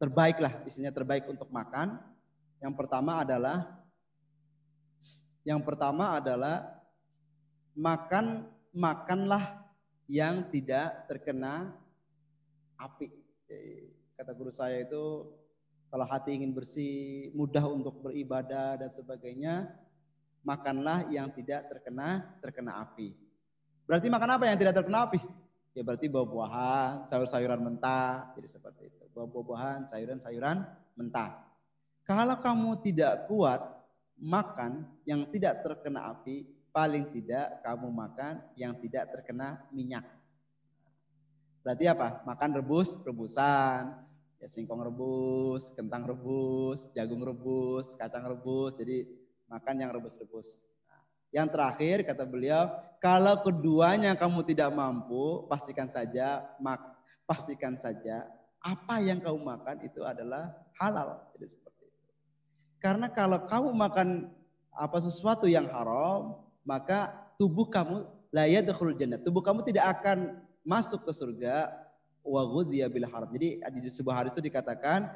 [0.00, 2.00] terbaik lah isinya terbaik untuk makan
[2.64, 3.84] yang pertama adalah
[5.44, 6.80] yang pertama adalah
[7.76, 9.68] makan makanlah
[10.10, 11.72] yang tidak terkena
[12.76, 13.08] api.
[14.16, 15.28] Kata guru saya itu
[15.90, 19.66] kalau hati ingin bersih, mudah untuk beribadah dan sebagainya,
[20.46, 23.10] makanlah yang tidak terkena terkena api.
[23.90, 25.18] Berarti makan apa yang tidak terkena api?
[25.74, 29.04] Ya berarti buah-buahan, sayur-sayuran mentah, jadi seperti itu.
[29.10, 30.62] Buah-buahan, sayuran-sayuran
[30.94, 31.42] mentah.
[32.06, 33.58] Kalau kamu tidak kuat
[34.18, 40.06] makan yang tidak terkena api, paling tidak kamu makan yang tidak terkena minyak.
[41.66, 42.22] Berarti apa?
[42.26, 44.09] Makan rebus, rebusan,
[44.40, 48.72] ya singkong rebus, kentang rebus, jagung rebus, kacang rebus.
[48.80, 49.04] Jadi
[49.46, 50.64] makan yang rebus-rebus.
[50.88, 52.72] Nah, yang terakhir kata beliau,
[53.04, 56.80] kalau keduanya kamu tidak mampu, pastikan saja mak
[57.28, 58.26] pastikan saja
[58.58, 61.30] apa yang kamu makan itu adalah halal.
[61.36, 61.60] Jadi
[62.80, 64.08] karena kalau kamu makan
[64.72, 69.20] apa sesuatu yang haram, maka tubuh kamu layak jannah.
[69.20, 71.68] Tubuh kamu tidak akan masuk ke surga
[72.24, 73.28] wa ghudhiya bil haram.
[73.32, 75.08] Jadi di sebuah hadis itu dikatakan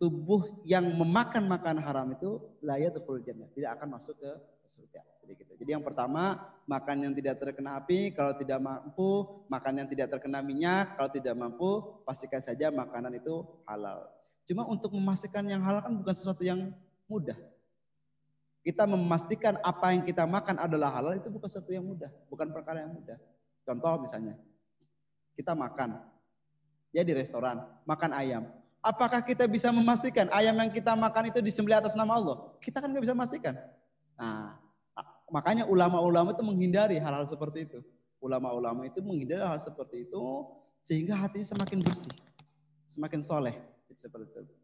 [0.00, 4.30] tubuh yang memakan makanan haram itu layak jannah, tidak akan masuk ke
[4.68, 5.00] surga.
[5.24, 5.52] Jadi gitu.
[5.60, 10.40] Jadi yang pertama, makan yang tidak terkena api, kalau tidak mampu, makan yang tidak terkena
[10.40, 14.08] minyak, kalau tidak mampu, pastikan saja makanan itu halal.
[14.48, 16.72] Cuma untuk memastikan yang halal kan bukan sesuatu yang
[17.04, 17.36] mudah.
[18.64, 22.84] Kita memastikan apa yang kita makan adalah halal itu bukan sesuatu yang mudah, bukan perkara
[22.84, 23.16] yang mudah.
[23.68, 24.36] Contoh misalnya,
[25.38, 26.02] kita makan,
[26.90, 28.42] ya di restoran, makan ayam.
[28.82, 32.50] Apakah kita bisa memastikan ayam yang kita makan itu disembelih atas nama Allah?
[32.58, 33.54] Kita kan nggak bisa memastikan.
[34.18, 34.58] Nah,
[35.30, 37.78] makanya ulama-ulama itu menghindari hal-hal seperti itu.
[38.18, 40.22] Ulama-ulama itu menghindari hal seperti itu
[40.82, 42.14] sehingga hatinya semakin bersih,
[42.90, 43.54] semakin soleh.
[43.94, 44.54] Seperti itu.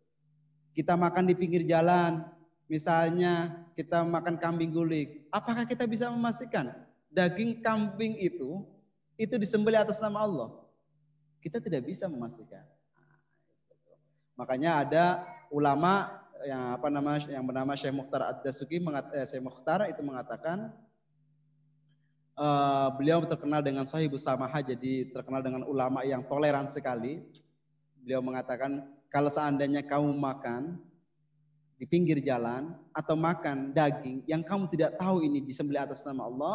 [0.75, 2.23] Kita makan di pinggir jalan,
[2.71, 5.27] misalnya kita makan kambing guling.
[5.35, 6.71] Apakah kita bisa memastikan
[7.11, 8.63] daging kambing itu
[9.19, 10.64] itu disembelih atas nama Allah?
[11.45, 12.65] Kita tidak bisa memastikan.
[14.41, 15.05] Makanya ada
[15.53, 20.73] ulama yang apa nama yang bernama Syekh Mukhtar Ad-Dasuki eh, Syekh Mukhtar itu mengatakan
[22.37, 27.23] uh, beliau terkenal dengan sahibus samaha jadi terkenal dengan ulama yang toleran sekali.
[28.05, 30.77] Beliau mengatakan kalau seandainya kamu makan
[31.81, 36.55] di pinggir jalan atau makan daging yang kamu tidak tahu ini disembelih atas nama Allah,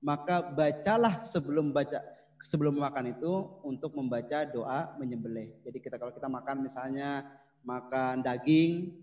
[0.00, 2.00] maka bacalah sebelum baca
[2.42, 3.32] sebelum makan itu
[3.62, 5.52] untuk membaca doa menyembelih.
[5.64, 7.26] Jadi kita kalau kita makan misalnya
[7.66, 8.94] makan daging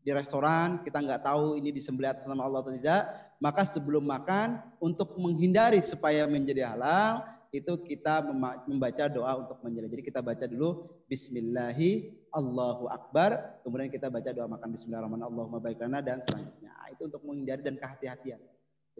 [0.00, 3.02] di restoran, kita nggak tahu ini disembelih atas nama Allah atau tidak,
[3.36, 8.22] maka sebelum makan untuk menghindari supaya menjadi halal, itu kita
[8.64, 10.00] membaca doa untuk menyembelih.
[10.00, 15.82] Jadi kita baca dulu Bismillahi Allahu Akbar, kemudian kita baca doa makan Bismillahirrahmanirrahim, Allahumma baik
[15.82, 16.70] dan selanjutnya.
[16.70, 18.40] Nah, itu untuk menghindari dan kehati-hatian.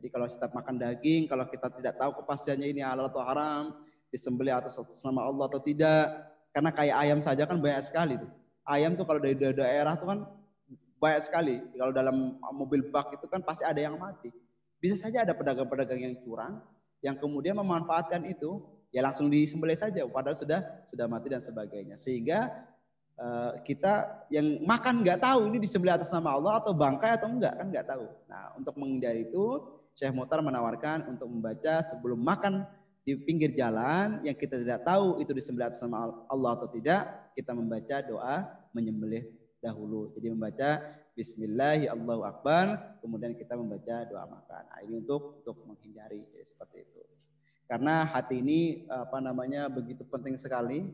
[0.01, 4.57] Jadi kalau setiap makan daging, kalau kita tidak tahu kepastiannya ini halal atau haram, disembelih
[4.57, 6.09] atas nama Allah atau tidak,
[6.57, 8.33] karena kayak ayam saja kan banyak sekali tuh.
[8.65, 10.19] Ayam tuh kalau dari daerah tuh kan
[10.97, 11.61] banyak sekali.
[11.77, 14.33] Kalau dalam mobil bak itu kan pasti ada yang mati.
[14.81, 16.65] Bisa saja ada pedagang-pedagang yang curang,
[17.05, 18.65] yang kemudian memanfaatkan itu,
[18.97, 22.01] ya langsung disembelih saja, padahal sudah sudah mati dan sebagainya.
[22.01, 22.49] Sehingga
[23.21, 27.53] Eh, kita yang makan nggak tahu ini disembelih atas nama Allah atau bangkai atau enggak
[27.53, 28.09] kan nggak tahu.
[28.33, 29.61] Nah untuk menghindari itu
[29.95, 32.65] Syekh Mutar menawarkan untuk membaca sebelum makan
[33.05, 37.57] di pinggir jalan yang kita tidak tahu itu disembelih atas nama Allah atau tidak kita
[37.57, 38.37] membaca doa
[38.77, 39.27] menyembelih
[39.61, 40.13] dahulu.
[40.17, 40.71] Jadi membaca
[41.17, 44.63] Bismillahi Allahu Akbar kemudian kita membaca doa makan.
[44.73, 47.03] Nah, ini untuk untuk menghindari ya, seperti itu.
[47.69, 48.61] Karena hati ini
[48.91, 50.87] apa namanya begitu penting sekali.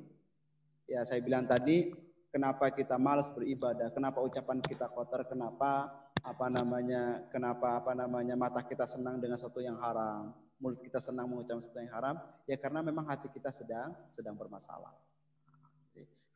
[0.86, 1.90] Ya saya bilang tadi
[2.30, 5.88] kenapa kita malas beribadah, kenapa ucapan kita kotor, kenapa
[6.22, 11.28] apa namanya, kenapa apa namanya mata kita senang dengan sesuatu yang haram, mulut kita senang
[11.28, 12.16] mengucapkan sesuatu yang haram,
[12.48, 14.92] ya karena memang hati kita sedang sedang bermasalah.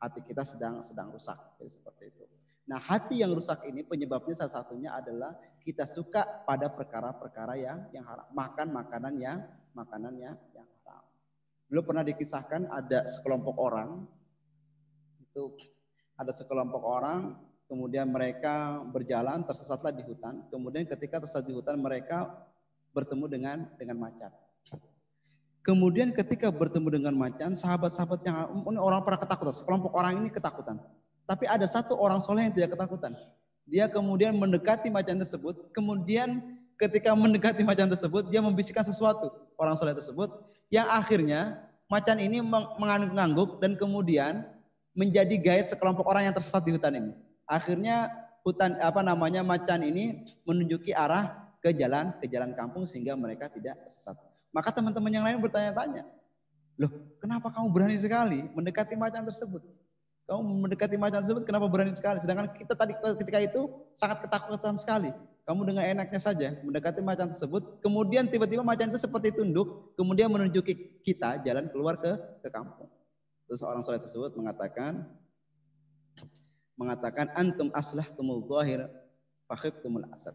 [0.01, 2.25] Hati kita sedang sedang rusak, jadi seperti itu.
[2.65, 8.05] Nah, hati yang rusak ini penyebabnya salah satunya adalah kita suka pada perkara-perkara yang yang
[8.05, 9.37] haram, makan makanan yang
[9.77, 11.03] makanannya yang haram.
[11.69, 14.09] Belum pernah dikisahkan ada sekelompok orang
[15.21, 15.53] itu
[16.19, 17.33] ada sekelompok orang,
[17.71, 20.43] kemudian mereka berjalan tersesatlah di hutan.
[20.51, 22.27] Kemudian ketika tersesat di hutan mereka
[22.91, 24.27] bertemu dengan dengan macan.
[25.63, 28.35] Kemudian ketika bertemu dengan macan, sahabat-sahabat yang
[28.75, 30.83] orang pernah ketakutan, sekelompok orang ini ketakutan.
[31.23, 33.15] Tapi ada satu orang soleh yang tidak ketakutan.
[33.69, 39.93] Dia kemudian mendekati macan tersebut, kemudian ketika mendekati macan tersebut, dia membisikkan sesuatu orang soleh
[39.93, 40.33] tersebut,
[40.73, 42.41] yang akhirnya macan ini
[42.81, 44.49] mengangguk dan kemudian
[44.97, 47.13] menjadi guide sekelompok orang yang tersesat di hutan ini.
[47.51, 48.07] Akhirnya
[48.47, 53.75] hutan apa namanya macan ini menunjuki arah ke jalan ke jalan kampung sehingga mereka tidak
[53.83, 54.15] tersesat.
[54.55, 56.07] Maka teman-teman yang lain bertanya-tanya,
[56.79, 59.59] loh kenapa kamu berani sekali mendekati macan tersebut?
[60.31, 62.23] Kamu mendekati macan tersebut kenapa berani sekali?
[62.23, 65.11] Sedangkan kita tadi ketika itu sangat ketakutan sekali.
[65.43, 71.03] Kamu dengan enaknya saja mendekati macan tersebut, kemudian tiba-tiba macan itu seperti tunduk, kemudian menunjuki
[71.03, 72.87] kita jalan keluar ke ke kampung.
[73.51, 75.03] Terus orang soleh tersebut mengatakan
[76.81, 78.89] mengatakan antum aslah tumul zahir
[79.85, 80.33] tumul asad.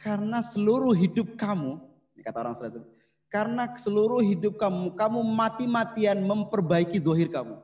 [0.00, 1.80] Karena seluruh hidup kamu,
[2.22, 2.84] kata orang tersebut,
[3.28, 7.60] karena seluruh hidup kamu, kamu mati-matian memperbaiki dohir kamu.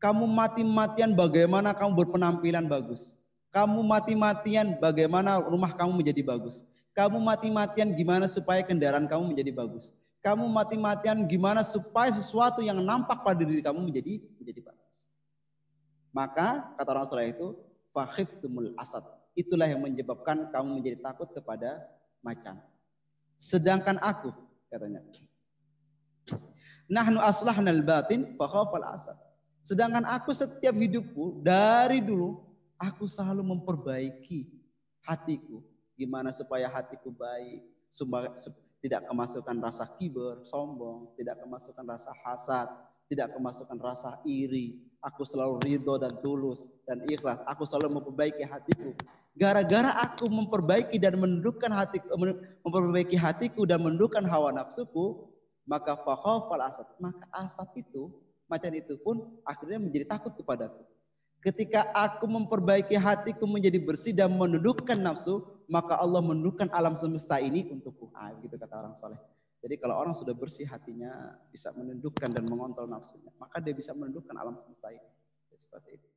[0.00, 3.20] Kamu mati-matian bagaimana kamu berpenampilan bagus.
[3.50, 6.64] Kamu mati-matian bagaimana rumah kamu menjadi bagus.
[6.96, 13.24] Kamu mati-matian gimana supaya kendaraan kamu menjadi bagus kamu mati-matian gimana supaya sesuatu yang nampak
[13.24, 14.79] pada diri kamu menjadi menjadi bagus.
[16.10, 17.54] Maka kata orang soleh itu
[18.42, 19.02] tumul asad.
[19.38, 21.86] Itulah yang menyebabkan kamu menjadi takut kepada
[22.20, 22.58] macan.
[23.40, 24.34] Sedangkan aku
[24.68, 25.00] katanya
[26.90, 29.16] Nahnu aslahnal batin fakhafal asad.
[29.62, 32.42] Sedangkan aku setiap hidupku dari dulu
[32.80, 34.50] aku selalu memperbaiki
[35.06, 35.62] hatiku.
[35.94, 37.60] Gimana supaya hatiku baik,
[38.80, 42.68] tidak kemasukan rasa kiber, sombong, tidak kemasukan rasa hasad,
[43.12, 44.80] tidak kemasukan rasa iri.
[45.00, 47.40] Aku selalu ridho dan tulus dan ikhlas.
[47.48, 48.92] Aku selalu memperbaiki hatiku.
[49.32, 52.12] Gara-gara aku memperbaiki dan menundukkan hatiku,
[52.60, 55.24] memperbaiki hatiku dan menundukkan hawa nafsuku,
[55.64, 56.84] maka fakhafal asad.
[57.00, 58.12] Maka asad itu,
[58.44, 60.84] macam itu pun akhirnya menjadi takut kepadaku.
[61.40, 65.40] Ketika aku memperbaiki hatiku menjadi bersih dan menundukkan nafsu,
[65.72, 68.12] maka Allah menundukkan alam semesta ini untukku.
[68.12, 69.16] Ah, gitu kata orang soleh.
[69.60, 74.32] Jadi kalau orang sudah bersih hatinya, bisa menundukkan dan mengontrol nafsunya, maka dia bisa menundukkan
[74.32, 75.10] alam semesta ini.
[75.52, 76.08] Ya, seperti itu.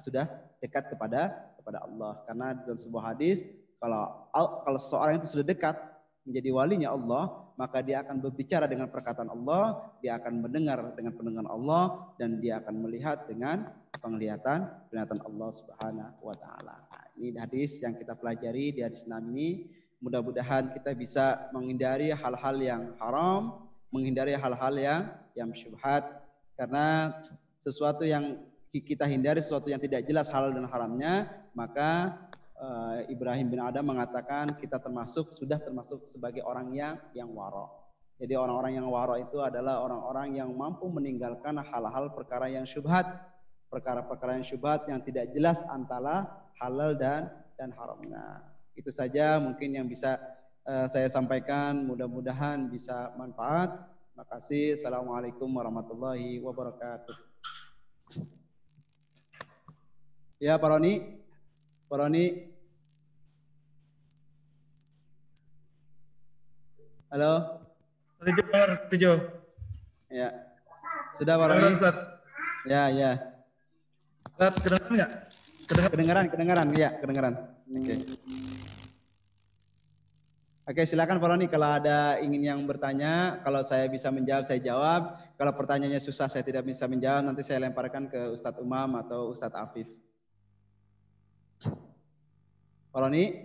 [0.00, 0.24] Sudah
[0.64, 2.16] dekat kepada kepada Allah.
[2.24, 3.44] Karena dalam sebuah hadis,
[3.76, 5.76] kalau kalau seseorang itu sudah dekat
[6.24, 11.52] menjadi walinya Allah, maka dia akan berbicara dengan perkataan Allah, dia akan mendengar dengan pendengaran
[11.52, 13.68] Allah, dan dia akan melihat dengan
[13.98, 16.76] penglihatan penglihatan Allah Subhanahu wa taala.
[16.88, 19.68] Nah, ini hadis yang kita pelajari di hadis 6 ini.
[19.98, 25.02] Mudah-mudahan kita bisa menghindari hal-hal yang haram, menghindari hal-hal yang
[25.34, 26.06] yang syubhat
[26.58, 27.14] karena
[27.58, 28.38] sesuatu yang
[28.68, 31.26] kita hindari sesuatu yang tidak jelas halal dan haramnya,
[31.56, 32.14] maka
[32.58, 37.88] uh, Ibrahim bin Adam mengatakan kita termasuk sudah termasuk sebagai orang yang yang waro.
[38.18, 43.06] Jadi orang-orang yang waro itu adalah orang-orang yang mampu meninggalkan hal-hal perkara yang syubhat,
[43.70, 46.26] perkara-perkara yang syubhat yang tidak jelas antara
[46.58, 48.42] halal dan dan haramnya.
[48.78, 50.22] Itu saja mungkin yang bisa
[50.62, 51.82] uh, saya sampaikan.
[51.82, 53.74] Mudah-mudahan bisa manfaat.
[54.14, 54.78] Terima kasih.
[54.78, 57.18] Assalamualaikum warahmatullahi wabarakatuh.
[60.38, 61.18] Ya, Pak Roni.
[61.90, 62.26] Pak Roni.
[67.10, 67.58] Halo.
[68.22, 68.42] Setuju,
[68.86, 69.10] setuju.
[70.06, 70.30] Ya.
[71.18, 71.74] Sudah Pak Roni?
[72.70, 73.10] Ya, ya.
[74.38, 75.10] Ustaz, kedengeran nggak?
[75.66, 76.66] Kedengeran, kedengeran, kedengeran.
[76.78, 77.34] Ya, kedengeran.
[77.74, 77.82] Oke.
[77.82, 77.98] Okay.
[80.68, 85.16] Oke, silakan Pak Roni kalau ada ingin yang bertanya, kalau saya bisa menjawab saya jawab.
[85.40, 89.56] Kalau pertanyaannya susah saya tidak bisa menjawab, nanti saya lemparkan ke Ustadz Umam atau Ustadz
[89.56, 89.88] Afif.
[92.92, 93.40] Pak Roni?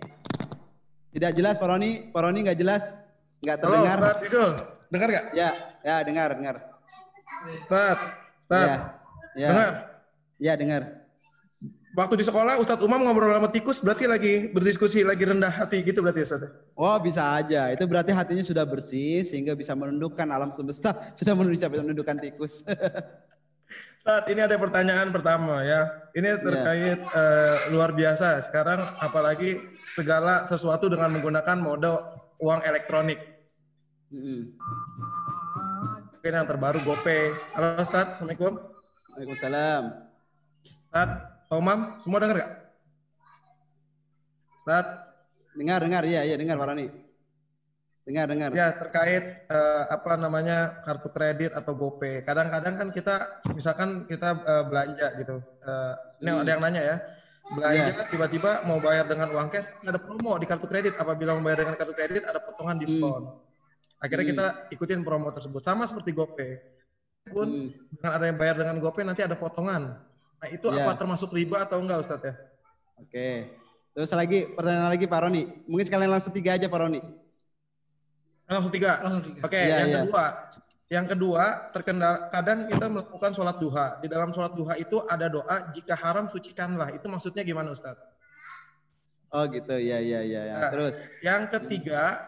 [1.16, 2.12] Tidak jelas Pak Roni?
[2.12, 3.00] Pak Roni nggak jelas?
[3.40, 3.88] Nggak terdengar?
[3.88, 4.50] Halo Ustadz Isul,
[4.92, 5.26] dengar nggak?
[5.32, 5.50] Ya,
[5.80, 6.56] ya dengar, dengar.
[7.56, 8.04] Ustadz,
[8.36, 8.68] Ustadz.
[8.68, 8.76] Ya,
[9.32, 9.48] ya.
[9.48, 9.72] Dengar?
[10.36, 11.03] Ya, dengar
[11.94, 16.02] waktu di sekolah Ustadz Umam ngobrol sama tikus berarti lagi berdiskusi lagi rendah hati gitu
[16.02, 16.74] berarti Ustadz?
[16.74, 21.70] Oh bisa aja itu berarti hatinya sudah bersih sehingga bisa menundukkan alam semesta sudah bisa
[21.70, 22.62] menundukkan tikus.
[24.04, 25.88] Saat ini ada pertanyaan pertama ya.
[26.12, 27.16] Ini terkait yeah.
[27.16, 28.36] uh, luar biasa.
[28.44, 29.56] Sekarang apalagi
[29.96, 31.88] segala sesuatu dengan menggunakan mode
[32.44, 33.16] uang elektronik.
[34.12, 34.52] Mm.
[36.12, 37.32] Mungkin yang terbaru GoPay.
[37.56, 38.60] Halo Ustaz, Assalamualaikum.
[39.16, 39.82] Waalaikumsalam.
[41.58, 42.52] Umam, semua dengar gak?
[44.58, 44.86] Ustaz?
[45.54, 46.02] Dengar, dengar.
[46.02, 46.86] Iya, iya, dengar Pak Rani.
[48.04, 48.50] Dengar, dengar.
[48.52, 52.20] Ya, terkait uh, apa namanya kartu kredit atau GoPay.
[52.20, 55.40] Kadang-kadang kan kita, misalkan kita uh, belanja gitu.
[55.64, 56.42] Uh, ini hmm.
[56.44, 56.96] ada yang nanya ya.
[57.44, 58.08] Belanja yeah.
[58.08, 60.96] tiba-tiba mau bayar dengan uang cash, ada promo di kartu kredit.
[60.96, 63.22] Apabila mau bayar dengan kartu kredit, ada potongan diskon.
[63.24, 64.04] Hmm.
[64.04, 64.32] Akhirnya hmm.
[64.36, 64.46] kita
[64.80, 65.60] ikutin promo tersebut.
[65.60, 66.52] Sama seperti GoPay.
[67.32, 68.00] Pun hmm.
[68.00, 69.96] dengan ada yang bayar dengan GoPay nanti ada potongan
[70.44, 70.84] Nah, itu ya.
[70.84, 72.36] apa termasuk riba atau enggak Ustadz ya?
[73.00, 73.48] Oke.
[73.96, 75.42] Terus lagi pertanyaan lagi Pak Roni.
[75.64, 77.00] Mungkin sekalian langsung tiga aja Pak Roni.
[78.44, 79.00] Langsung tiga.
[79.24, 79.40] tiga.
[79.40, 79.96] Oke, ya, yang ya.
[80.04, 80.24] kedua.
[80.92, 84.04] Yang kedua, terkendala kadang kita melakukan sholat duha.
[84.04, 86.92] Di dalam sholat duha itu ada doa, jika haram sucikanlah.
[86.92, 88.04] Itu maksudnya gimana Ustadz?
[89.32, 90.52] Oh gitu, ya ya ya.
[90.52, 90.54] ya.
[90.60, 90.94] Nah, Terus.
[91.24, 92.20] Yang ketiga,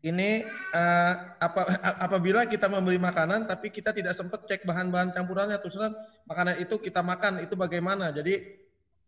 [0.00, 0.40] ini
[0.72, 1.60] uh, apa,
[2.06, 5.76] apabila kita membeli makanan tapi kita tidak sempat cek bahan-bahan campurannya terus
[6.24, 8.40] makanan itu kita makan itu bagaimana jadi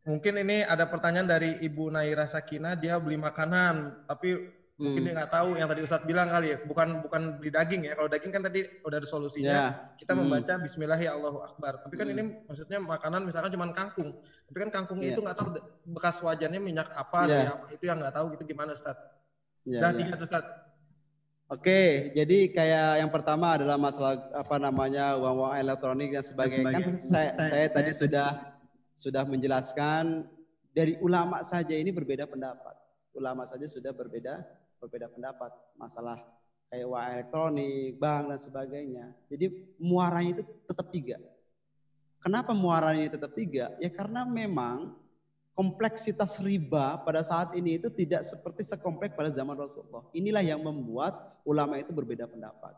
[0.05, 4.83] mungkin ini ada pertanyaan dari Ibu Naira Sakina dia beli makanan tapi hmm.
[4.83, 7.97] mungkin dia nggak tahu yang tadi Ustadz bilang kali ya bukan bukan beli daging ya
[7.97, 9.71] kalau daging kan tadi udah ada solusinya yeah.
[9.97, 10.27] kita hmm.
[10.27, 12.15] membaca Bismillahirrahmanirrahim tapi kan hmm.
[12.19, 14.11] ini maksudnya makanan misalkan cuma kangkung
[14.51, 15.15] tapi kan kangkung yeah.
[15.15, 15.49] itu nggak tahu
[15.89, 17.55] bekas wajannya minyak apa yeah.
[17.55, 19.01] apa itu yang nggak tahu itu gimana Ustadz
[19.65, 19.99] yeah, Dah yeah.
[20.03, 20.72] tiga Ustadz
[21.53, 26.81] Oke, jadi kayak yang pertama adalah masalah apa namanya uang-uang elektronik dan sebagainya.
[26.81, 28.29] Kan saya, saya, saya tadi sudah
[28.97, 30.25] sudah menjelaskan
[30.73, 32.73] dari ulama saja ini berbeda pendapat.
[33.13, 34.41] Ulama saja sudah berbeda
[34.81, 36.17] berbeda pendapat masalah
[36.73, 39.05] kayak uang elektronik, bank dan sebagainya.
[39.29, 41.21] Jadi muaranya itu tetap tiga.
[42.25, 43.77] Kenapa muaranya tetap tiga?
[43.77, 44.97] Ya karena memang
[45.53, 50.09] kompleksitas riba pada saat ini itu tidak seperti sekompleks pada zaman Rasulullah.
[50.17, 52.73] Inilah yang membuat ulama itu berbeda pendapat.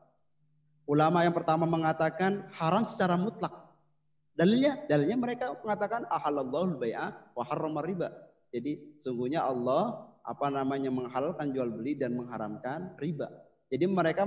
[0.84, 3.52] Ulama yang pertama mengatakan haram secara mutlak.
[4.34, 8.10] Dalilnya, dalilnya mereka mengatakan ahalallahu bai'a wa harrama riba.
[8.50, 13.30] Jadi sungguhnya Allah apa namanya menghalalkan jual beli dan mengharamkan riba.
[13.70, 14.26] Jadi mereka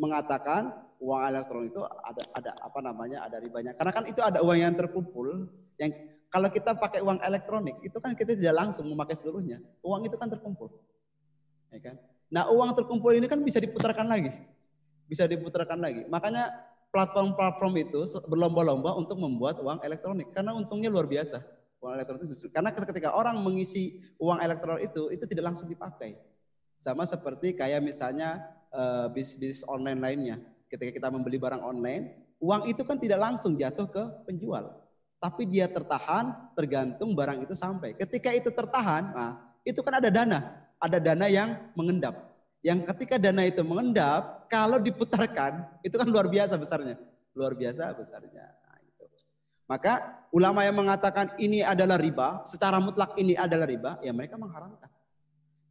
[0.00, 0.72] mengatakan
[1.02, 3.76] uang elektronik itu ada ada apa namanya ada ribanya.
[3.76, 5.92] Karena kan itu ada uang yang terkumpul yang
[6.32, 9.60] kalau kita pakai uang elektronik itu kan kita tidak langsung memakai seluruhnya.
[9.84, 10.72] Uang itu kan terkumpul.
[11.68, 12.00] Ya kan?
[12.32, 14.32] Nah, uang terkumpul ini kan bisa diputarkan lagi.
[15.04, 16.08] Bisa diputarkan lagi.
[16.08, 16.48] Makanya
[16.88, 21.44] platform-platform itu berlomba-lomba untuk membuat uang elektronik karena untungnya luar biasa.
[21.84, 22.48] Uang elektronik itu.
[22.48, 26.16] Karena ketika orang mengisi uang elektronik itu itu tidak langsung dipakai.
[26.80, 28.40] Sama seperti kayak misalnya
[28.72, 30.36] uh, bisnis online lainnya.
[30.72, 34.81] Ketika kita membeli barang online, uang itu kan tidak langsung jatuh ke penjual.
[35.22, 37.94] Tapi dia tertahan tergantung barang itu sampai.
[37.94, 42.34] Ketika itu tertahan, nah, itu kan ada dana ada dana yang mengendap.
[42.66, 46.98] Yang ketika dana itu mengendap, kalau diputarkan, itu kan luar biasa besarnya.
[47.38, 48.50] Luar biasa besarnya.
[48.50, 49.06] Nah, itu.
[49.70, 54.90] Maka ulama yang mengatakan ini adalah riba, secara mutlak ini adalah riba, ya mereka mengharamkan.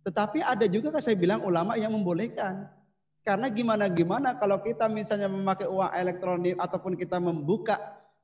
[0.02, 2.72] Tetapi ada juga kan saya bilang ulama yang membolehkan.
[3.22, 7.78] Karena gimana-gimana kalau kita misalnya memakai uang elektronik ataupun kita membuka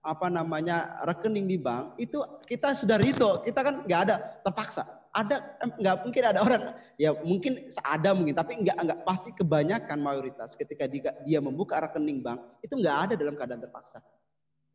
[0.07, 5.59] apa namanya rekening di bank, itu kita sudah rito, kita kan nggak ada terpaksa Ada
[5.81, 6.63] nggak mungkin ada orang
[6.95, 12.21] ya mungkin ada mungkin tapi nggak nggak pasti kebanyakan mayoritas ketika dia, dia membuka rekening
[12.21, 13.99] bank itu nggak ada dalam keadaan terpaksa.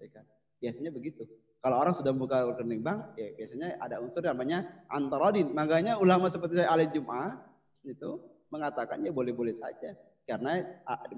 [0.02, 0.26] Ya kan?
[0.58, 1.24] Biasanya begitu.
[1.62, 5.54] Kalau orang sudah membuka rekening bank, ya biasanya ada unsur namanya antarodin.
[5.54, 7.38] Makanya ulama seperti saya Ali Jum'ah
[7.86, 8.18] itu
[8.50, 9.94] mengatakan ya boleh-boleh saja.
[10.22, 10.62] Karena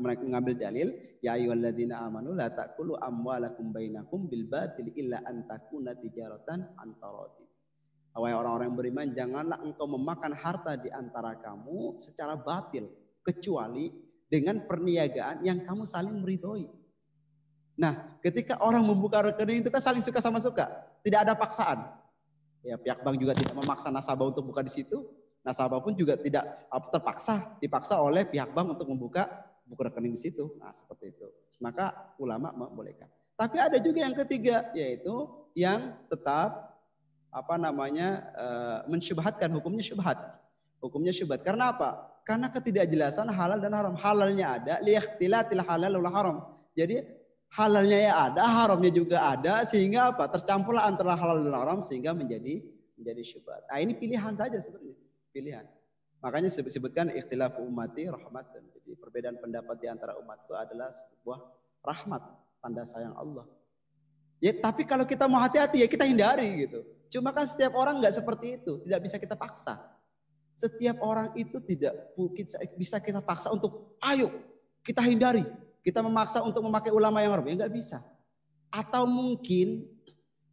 [0.00, 0.88] mereka mengambil dalil,
[1.20, 7.44] ya ayyuhalladzina amanu la ta'kulu amwalakum bainakum bil batil illa an takuna tijaratan antarodin.
[8.14, 12.86] Wahai orang-orang yang beriman, janganlah engkau memakan harta di antara kamu secara batil.
[13.24, 13.88] Kecuali
[14.28, 16.68] dengan perniagaan yang kamu saling meridhoi.
[17.80, 20.68] Nah, ketika orang membuka rekening itu kan saling suka sama suka,
[21.02, 21.88] tidak ada paksaan.
[22.62, 25.04] Ya, pihak bank juga tidak memaksa nasabah untuk buka di situ.
[25.44, 29.28] Nasabah pun juga tidak terpaksa, dipaksa oleh pihak bank untuk membuka
[29.68, 30.56] buku rekening di situ.
[30.56, 31.28] Nah, seperti itu.
[31.60, 33.12] Maka ulama membolehkan.
[33.36, 35.12] Tapi ada juga yang ketiga, yaitu
[35.52, 36.80] yang tetap
[37.34, 40.16] apa namanya uh, mensyubhatkan hukumnya syubhat.
[40.80, 41.44] Hukumnya syubhat.
[41.44, 42.08] Karena apa?
[42.24, 43.94] Karena ketidakjelasan halal dan haram.
[44.00, 46.36] Halalnya ada, liyakhtilatil halal wal haram.
[46.72, 47.04] Jadi
[47.52, 50.30] halalnya ya ada, haramnya juga ada, sehingga apa?
[50.32, 52.64] Tercampurlah antara halal dan haram sehingga menjadi
[52.94, 53.66] menjadi syubhat.
[53.68, 54.94] Nah ini pilihan saja sebenarnya,
[55.34, 55.66] pilihan.
[56.22, 58.62] Makanya disebutkan ikhtilaf umati rahmatan.
[58.70, 61.42] Jadi perbedaan pendapat di antara umatku adalah sebuah
[61.82, 62.22] rahmat,
[62.62, 63.44] tanda sayang Allah.
[64.40, 66.80] Ya, tapi kalau kita mau hati-hati ya kita hindari gitu.
[67.12, 69.74] Cuma kan setiap orang nggak seperti itu, tidak bisa kita paksa.
[70.54, 72.14] Setiap orang itu tidak
[72.78, 74.30] bisa kita paksa untuk ayo
[74.84, 75.44] kita hindari,
[75.84, 78.00] kita memaksa untuk memakai ulama yang haram, ya nggak bisa.
[78.72, 79.84] Atau mungkin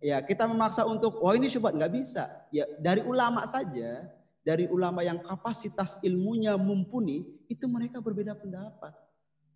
[0.04, 2.28] ya kita memaksa untuk, oh ini syubhat nggak bisa.
[2.52, 4.08] Ya dari ulama saja,
[4.42, 8.94] dari ulama yang kapasitas ilmunya mumpuni, itu mereka berbeda pendapat.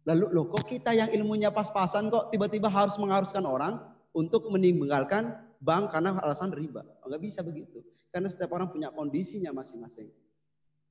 [0.05, 3.81] Lalu loh kok kita yang ilmunya pas-pasan kok tiba-tiba harus mengharuskan orang
[4.13, 6.86] untuk meninggalkan bank karena alasan riba.
[7.01, 7.81] Oh, nggak bisa begitu.
[8.13, 10.07] Karena setiap orang punya kondisinya masing-masing.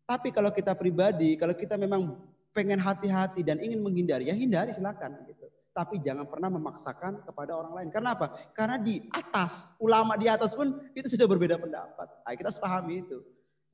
[0.04, 2.18] Tapi kalau kita pribadi, kalau kita memang
[2.52, 5.46] pengen hati-hati dan ingin menghindari, ya hindari silakan gitu.
[5.74, 7.88] Tapi jangan pernah memaksakan kepada orang lain.
[7.90, 8.30] Karena apa?
[8.54, 12.06] Karena di atas, ulama di atas pun itu sudah berbeda pendapat.
[12.22, 13.18] Nah, kita harus pahami itu.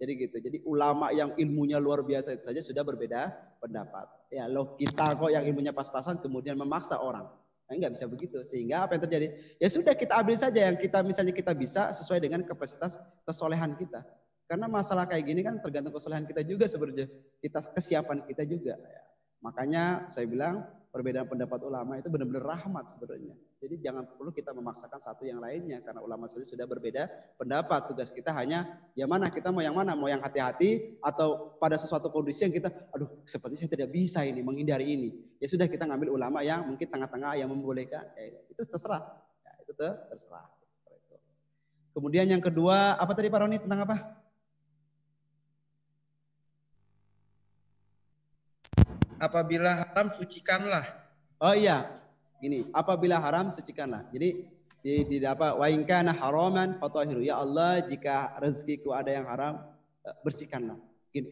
[0.00, 0.36] Jadi gitu.
[0.40, 3.28] Jadi ulama yang ilmunya luar biasa itu saja sudah berbeda
[3.60, 4.08] pendapat.
[4.32, 7.28] Ya loh kita kok yang ilmunya pas-pasan kemudian memaksa orang.
[7.68, 8.40] Nah, nggak bisa begitu.
[8.40, 9.26] Sehingga apa yang terjadi?
[9.60, 12.96] Ya sudah kita ambil saja yang kita misalnya kita bisa sesuai dengan kapasitas
[13.28, 14.00] kesolehan kita.
[14.48, 17.06] Karena masalah kayak gini kan tergantung kesalahan kita juga sebenarnya.
[17.44, 18.80] Kita kesiapan kita juga.
[18.80, 19.00] Ya.
[19.44, 23.34] Makanya saya bilang perbedaan pendapat ulama itu benar-benar rahmat sebenarnya.
[23.62, 27.06] Jadi jangan perlu kita memaksakan satu yang lainnya karena ulama saja sudah berbeda
[27.38, 27.86] pendapat.
[27.90, 32.10] Tugas kita hanya yang mana kita mau yang mana, mau yang hati-hati atau pada sesuatu
[32.10, 35.10] kondisi yang kita, aduh seperti saya tidak bisa ini menghindari ini.
[35.38, 38.04] Ya sudah kita ngambil ulama yang mungkin tengah-tengah yang membolehkan.
[38.18, 39.02] Ya, itu terserah.
[39.46, 39.72] Ya, itu
[40.10, 40.46] terserah.
[41.90, 44.19] Kemudian yang kedua, apa tadi Pak Roni tentang apa?
[49.20, 50.82] Apabila haram sucikanlah.
[51.38, 51.92] Oh iya,
[52.40, 54.08] gini, apabila haram sucikanlah.
[54.08, 54.42] Jadi
[54.80, 57.20] di, di apa wa in kana haraman fatahiru.
[57.20, 59.60] Ya Allah, jika rezekiku ada yang haram,
[60.02, 60.80] eh, bersihkanlah.
[61.12, 61.30] Gini.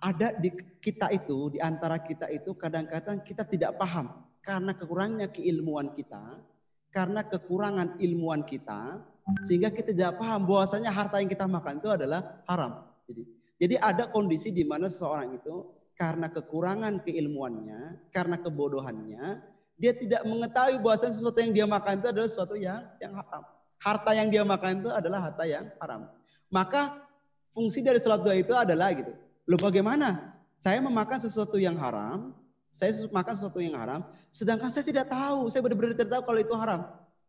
[0.00, 0.52] Ada di
[0.84, 4.12] kita itu, di antara kita itu kadang-kadang kita tidak paham
[4.44, 6.44] karena kekurangnya keilmuan kita,
[6.92, 9.00] karena kekurangan ilmuwan kita,
[9.48, 12.84] sehingga kita tidak paham bahwasanya harta yang kita makan itu adalah haram.
[13.08, 13.22] Jadi,
[13.56, 15.64] jadi ada kondisi di mana seseorang itu
[15.94, 19.42] karena kekurangan keilmuannya, karena kebodohannya,
[19.78, 23.42] dia tidak mengetahui bahwa sesuatu yang dia makan itu adalah sesuatu yang yang haram.
[23.78, 26.10] Harta yang dia makan itu adalah harta yang haram.
[26.50, 27.04] Maka
[27.50, 29.12] fungsi dari sholat dua itu adalah gitu.
[29.46, 30.30] Loh bagaimana?
[30.54, 32.32] Saya memakan sesuatu yang haram,
[32.70, 34.00] saya makan sesuatu yang haram,
[34.32, 36.80] sedangkan saya tidak tahu, saya benar-benar tidak tahu kalau itu haram.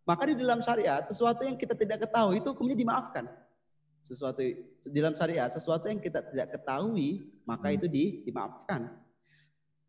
[0.05, 3.25] Maka di dalam syariat, sesuatu yang kita tidak ketahui itu kemudian dimaafkan
[4.05, 4.45] sesuatu
[4.85, 7.77] di dalam syariat sesuatu yang kita tidak ketahui maka hmm.
[7.77, 8.89] itu di, dimaafkan.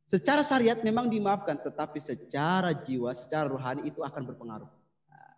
[0.07, 4.71] Secara syariat memang dimaafkan, tetapi secara jiwa, secara rohani itu akan berpengaruh.
[5.11, 5.31] Nah,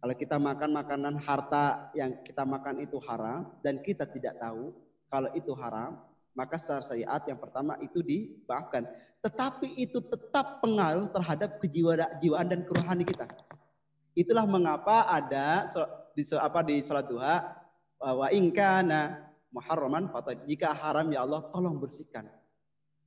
[0.00, 4.72] kalau kita makan makanan harta yang kita makan itu haram dan kita tidak tahu
[5.12, 6.00] kalau itu haram,
[6.32, 8.88] maka secara syariat yang pertama itu dimaafkan.
[9.20, 13.28] Tetapi itu tetap pengaruh terhadap kejiwaan dan kerohani kita.
[14.16, 15.68] Itulah mengapa ada
[16.16, 17.36] di apa di sholat duha
[18.00, 20.12] wa ingkana muharraman
[20.44, 22.28] jika haram ya Allah tolong bersihkan.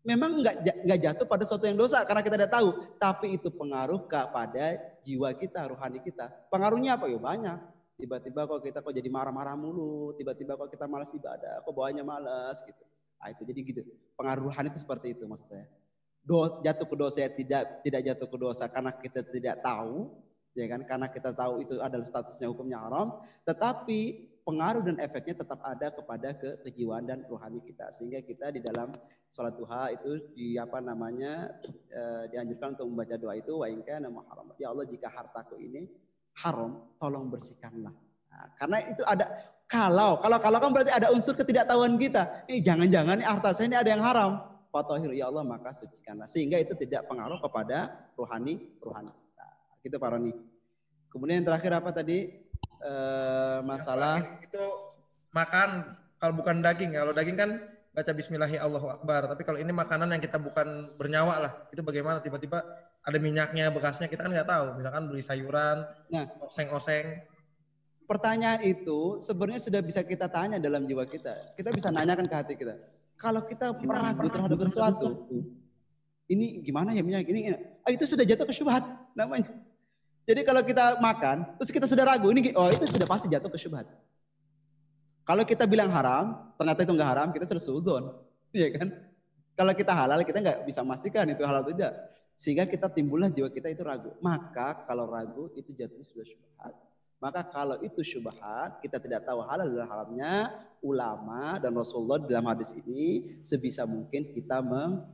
[0.02, 4.10] Memang enggak enggak jatuh pada sesuatu yang dosa karena kita tidak tahu, tapi itu pengaruh
[4.10, 6.26] kepada jiwa kita, rohani kita.
[6.50, 7.06] Pengaruhnya apa?
[7.06, 7.58] Ya banyak.
[8.02, 12.66] Tiba-tiba kok kita kok jadi marah-marah mulu, tiba-tiba kok kita malas ibadah, kok bawanya malas
[12.66, 12.82] gitu.
[13.22, 13.82] Nah, itu jadi gitu.
[14.18, 15.70] Pengaruh itu seperti itu maksud saya.
[16.26, 20.10] Do, jatuh ke dosa tidak tidak jatuh ke dosa karena kita tidak tahu,
[20.58, 20.82] ya kan?
[20.90, 26.34] Karena kita tahu itu adalah statusnya hukumnya haram, tetapi pengaruh dan efeknya tetap ada kepada
[26.34, 27.90] ke kejiwaan dan rohani kita.
[27.94, 28.90] Sehingga kita di dalam
[29.30, 31.50] sholat duha itu di apa namanya
[31.90, 32.02] e,
[32.34, 35.86] dianjurkan untuk membaca doa itu wa nama haram ya Allah jika hartaku ini
[36.42, 37.94] haram tolong bersihkanlah.
[38.32, 39.26] Nah, karena itu ada
[39.68, 42.48] kalau kalau kalau kan berarti ada unsur ketidaktahuan kita.
[42.48, 44.32] Ini jangan-jangan harta saya ini ada yang haram.
[44.72, 46.26] Fatahir ya Allah maka sucikanlah.
[46.26, 49.46] Sehingga itu tidak pengaruh kepada rohani rohani kita.
[49.84, 50.32] Gitu Pak Roni.
[51.12, 52.41] Kemudian yang terakhir apa tadi
[52.82, 54.64] Eh, masalah itu
[55.38, 55.86] makan
[56.18, 57.62] kalau bukan daging kalau daging kan
[57.94, 59.30] baca Bismillahi Allahu Akbar.
[59.30, 60.66] Tapi kalau ini makanan yang kita bukan
[60.98, 61.52] bernyawa lah.
[61.70, 62.26] Itu bagaimana?
[62.26, 62.58] Tiba-tiba
[63.06, 64.82] ada minyaknya bekasnya kita kan nggak tahu.
[64.82, 67.30] Misalkan beli sayuran nah oseng-oseng.
[68.10, 71.32] pertanyaan itu sebenarnya sudah bisa kita tanya dalam jiwa kita.
[71.56, 72.76] Kita bisa nanyakan ke hati kita.
[73.16, 75.32] Kalau kita ragu terhadap sesuatu
[76.28, 78.84] ini gimana ya minyak ini, oh, itu sudah jatuh ke syubhat
[79.16, 79.48] namanya
[80.32, 83.60] jadi kalau kita makan, terus kita sudah ragu, ini oh itu sudah pasti jatuh ke
[83.60, 83.84] syubhat.
[85.28, 88.04] Kalau kita bilang haram, ternyata itu enggak haram, kita sudah sudon.
[88.52, 88.92] Iya kan?
[89.56, 91.96] Kalau kita halal, kita nggak bisa memastikan itu halal atau tidak.
[92.36, 94.12] Sehingga kita timbullah jiwa kita itu ragu.
[94.20, 96.76] Maka kalau ragu, itu jatuh sudah syubhat.
[97.22, 100.50] Maka kalau itu syubhat, kita tidak tahu halal dan haramnya,
[100.82, 104.58] ulama dan Rasulullah dalam hadis ini sebisa mungkin kita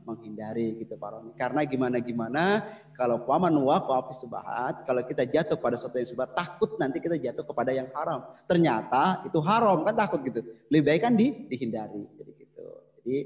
[0.08, 1.36] menghindari gitu Pak Roni.
[1.36, 2.64] Karena gimana-gimana
[2.96, 7.44] kalau paman waqafi subhat, kalau kita jatuh pada sesuatu yang subhat, takut nanti kita jatuh
[7.44, 8.24] kepada yang haram.
[8.48, 10.40] Ternyata itu haram kan takut gitu.
[10.72, 12.08] Lebih baik kan di, dihindari.
[12.16, 12.66] Jadi gitu.
[13.04, 13.16] Jadi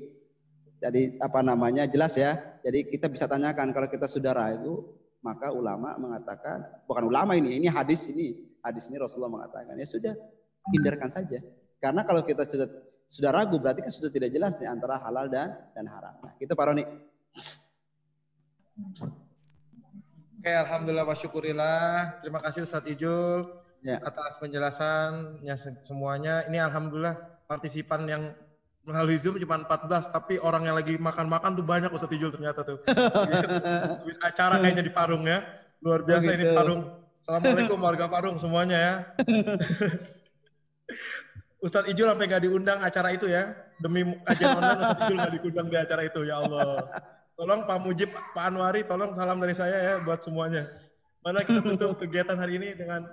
[0.83, 2.35] jadi apa namanya jelas ya.
[2.67, 4.91] Jadi kita bisa tanyakan kalau kita sudah ragu,
[5.23, 10.15] maka ulama mengatakan bukan ulama ini, ini hadis ini hadis ini Rasulullah mengatakan ya sudah
[10.71, 11.43] hindarkan saja.
[11.83, 12.71] Karena kalau kita sudah
[13.11, 16.15] sudah ragu berarti kan sudah tidak jelas nih antara halal dan dan haram.
[16.23, 16.85] Nah, gitu Pak Roni.
[20.39, 22.23] Oke, alhamdulillah wa syukurillah.
[22.23, 23.43] Terima kasih Ustadz Ijul
[23.83, 23.99] ya.
[23.99, 26.47] atas penjelasannya semuanya.
[26.49, 28.23] Ini alhamdulillah partisipan yang
[28.83, 32.79] melalui Zoom cuma 14 tapi orang yang lagi makan-makan tuh banyak Ustadz Ijul ternyata tuh.
[34.03, 35.43] Habis acara kayaknya di Parung ya.
[35.83, 36.39] Luar biasa oh, gitu.
[36.39, 38.95] ini Parung Assalamualaikum warga Parung semuanya ya.
[41.63, 43.47] Ustadz Ijul sampai nggak diundang acara itu ya.
[43.79, 46.83] Demi kajian online Ustadz Ijul nggak diundang di acara itu ya Allah.
[47.39, 50.67] Tolong Pak Mujib, Pak Anwari, tolong salam dari saya ya buat semuanya.
[51.23, 53.07] Mana kita tutup kegiatan hari ini dengan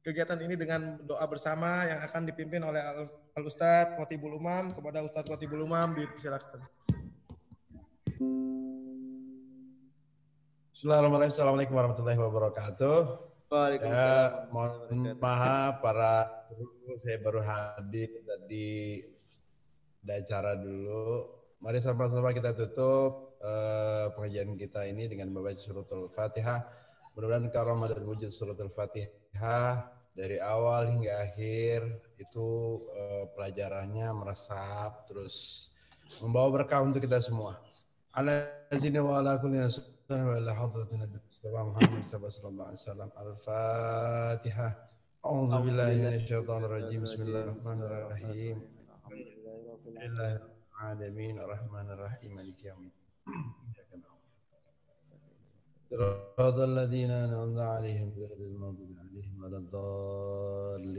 [0.00, 5.28] kegiatan ini dengan doa bersama yang akan dipimpin oleh Al Ustadz Khotibul Umam kepada Ustadz
[5.28, 6.64] Khotibul Umam disilakan.
[10.72, 11.36] Bismillahirrahmanirrahim.
[11.36, 13.28] Assalamualaikum warahmatullahi wabarakatuh.
[13.50, 19.02] Ya, mohon maaf para guru, saya baru hadir tadi
[20.06, 21.26] ada acara dulu.
[21.58, 26.62] Mari sama-sama kita tutup uh, pengajian kita ini dengan membaca surat Al-Fatihah.
[27.18, 31.82] Mudah-mudahan karamah dan wujud surat Al-Fatihah dari awal hingga akhir
[32.22, 32.48] itu
[32.78, 35.74] uh, pelajarannya meresap terus
[36.22, 37.58] membawa berkah untuk kita semua.
[38.14, 38.46] Ala
[38.78, 41.10] sini wa ala kulli wa ala hadratina
[41.42, 43.10] سيدنا محمد صلى الله عليه وسلم.
[43.24, 44.68] الفاتحة.
[45.26, 47.00] أعوذ بالله من الشيطان الرجيم.
[47.02, 48.56] بسم الله الرحمن الرحيم.
[50.04, 51.34] لله العالمين.
[51.40, 52.30] الرحمن الرحيم.
[52.36, 54.04] مالك يوم الدين.
[55.90, 60.98] صراط الذين أنعمت عليهم غير المغضوب عليهم ولا الضالين.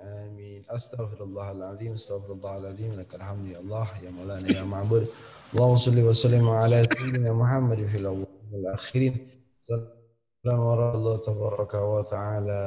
[0.00, 0.60] آمين.
[0.70, 1.92] أستغفر الله العظيم.
[1.92, 2.90] أستغفر الله العظيم.
[3.00, 5.04] لك الحمد يا الله يا مولانا يا معبود.
[5.52, 8.25] اللهم صل وسلم على سيدنا محمد في الأول
[8.66, 9.14] والآخرين
[10.42, 10.60] سلام
[10.94, 12.60] الله تبارك وتعالى.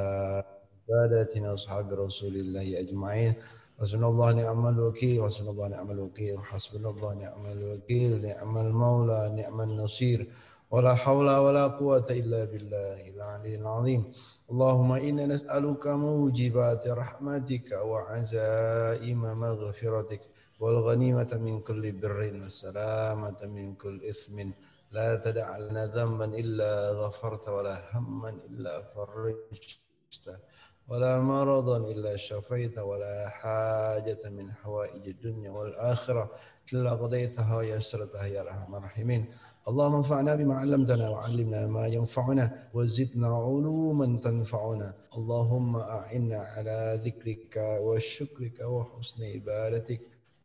[0.88, 3.34] سادتنا أصحاب رسول الله أجمعين.
[3.80, 5.22] حسبنا الله نعم الوكيل.
[5.24, 6.38] حسبنا الله نعم الوكيل.
[6.38, 8.26] حسبنا الله نعم الوكيل.
[8.26, 9.20] نعم المولى.
[9.36, 10.28] نعم النصير.
[10.70, 14.02] ولا حول ولا قوة إلا بالله العلي العظيم.
[14.50, 20.20] اللهم إنا نسألك موجبات رحمتك وعزائم مغفرتك.
[20.60, 24.36] والغنيمة من كل بر والسلامة من كل إثم.
[24.90, 30.40] لا تدع لنا ذنبا إلا غفرت ولا هما إلا فرجت
[30.88, 36.30] ولا مرضا إلا شفيت ولا حاجة من حوائج الدنيا والآخرة
[36.72, 39.34] إلا قضيتها ويسرتها يا أرحم الراحمين.
[39.68, 44.94] اللهم انفعنا بما علمتنا وعلمنا ما ينفعنا وزدنا علوما تنفعنا.
[45.18, 47.56] اللهم أعنا على ذكرك
[47.86, 50.00] وشكرك وحسن عبادتك.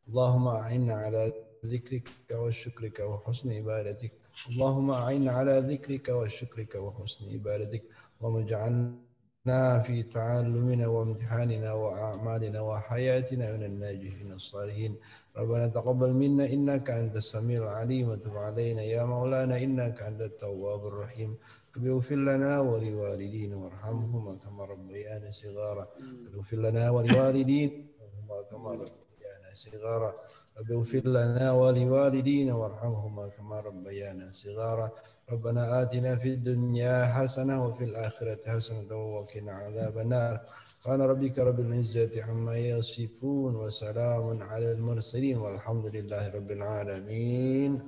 [0.10, 1.34] اللهم أعنا على
[1.66, 4.25] ذكرك وشكرك وحسن عبادتك.
[4.50, 7.84] اللهم أعنا على ذكرك وشكرك وحسن عبادتك.
[8.22, 14.96] اللهم اجعلنا في تعلمنا وامتحاننا وأعمالنا وحياتنا من الناجحين الصالحين.
[15.38, 18.10] ربنا تقبل منا إنك أنت السميع العليم.
[18.10, 21.36] وتب علينا يا مولانا إنك أنت التواب الرحيم.
[21.78, 25.86] اغفر لنا ولوالدينا وارحمهما كما ربيانا صغارا.
[26.36, 27.72] اغفر لنا ولوالدينا
[28.52, 30.12] كما ربيانا صغارا.
[30.60, 34.90] رب اغفر لنا ولوالدينا وارحمهما كما ربيانا صغارا
[35.32, 40.40] ربنا آتنا في الدنيا حسنة وفي الآخرة حسنة وقنا عذاب النار
[40.80, 47.82] سبحان ربك رب العزة عما يصفون وسلام على المرسلين والحمد لله رب العالمين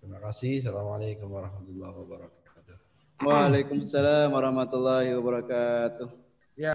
[0.00, 0.64] Terima kasih.
[0.64, 2.76] Assalamualaikum warahmatullahi wabarakatuh.
[3.20, 6.19] Waalaikumsalam warahmatullahi wabarakatuh.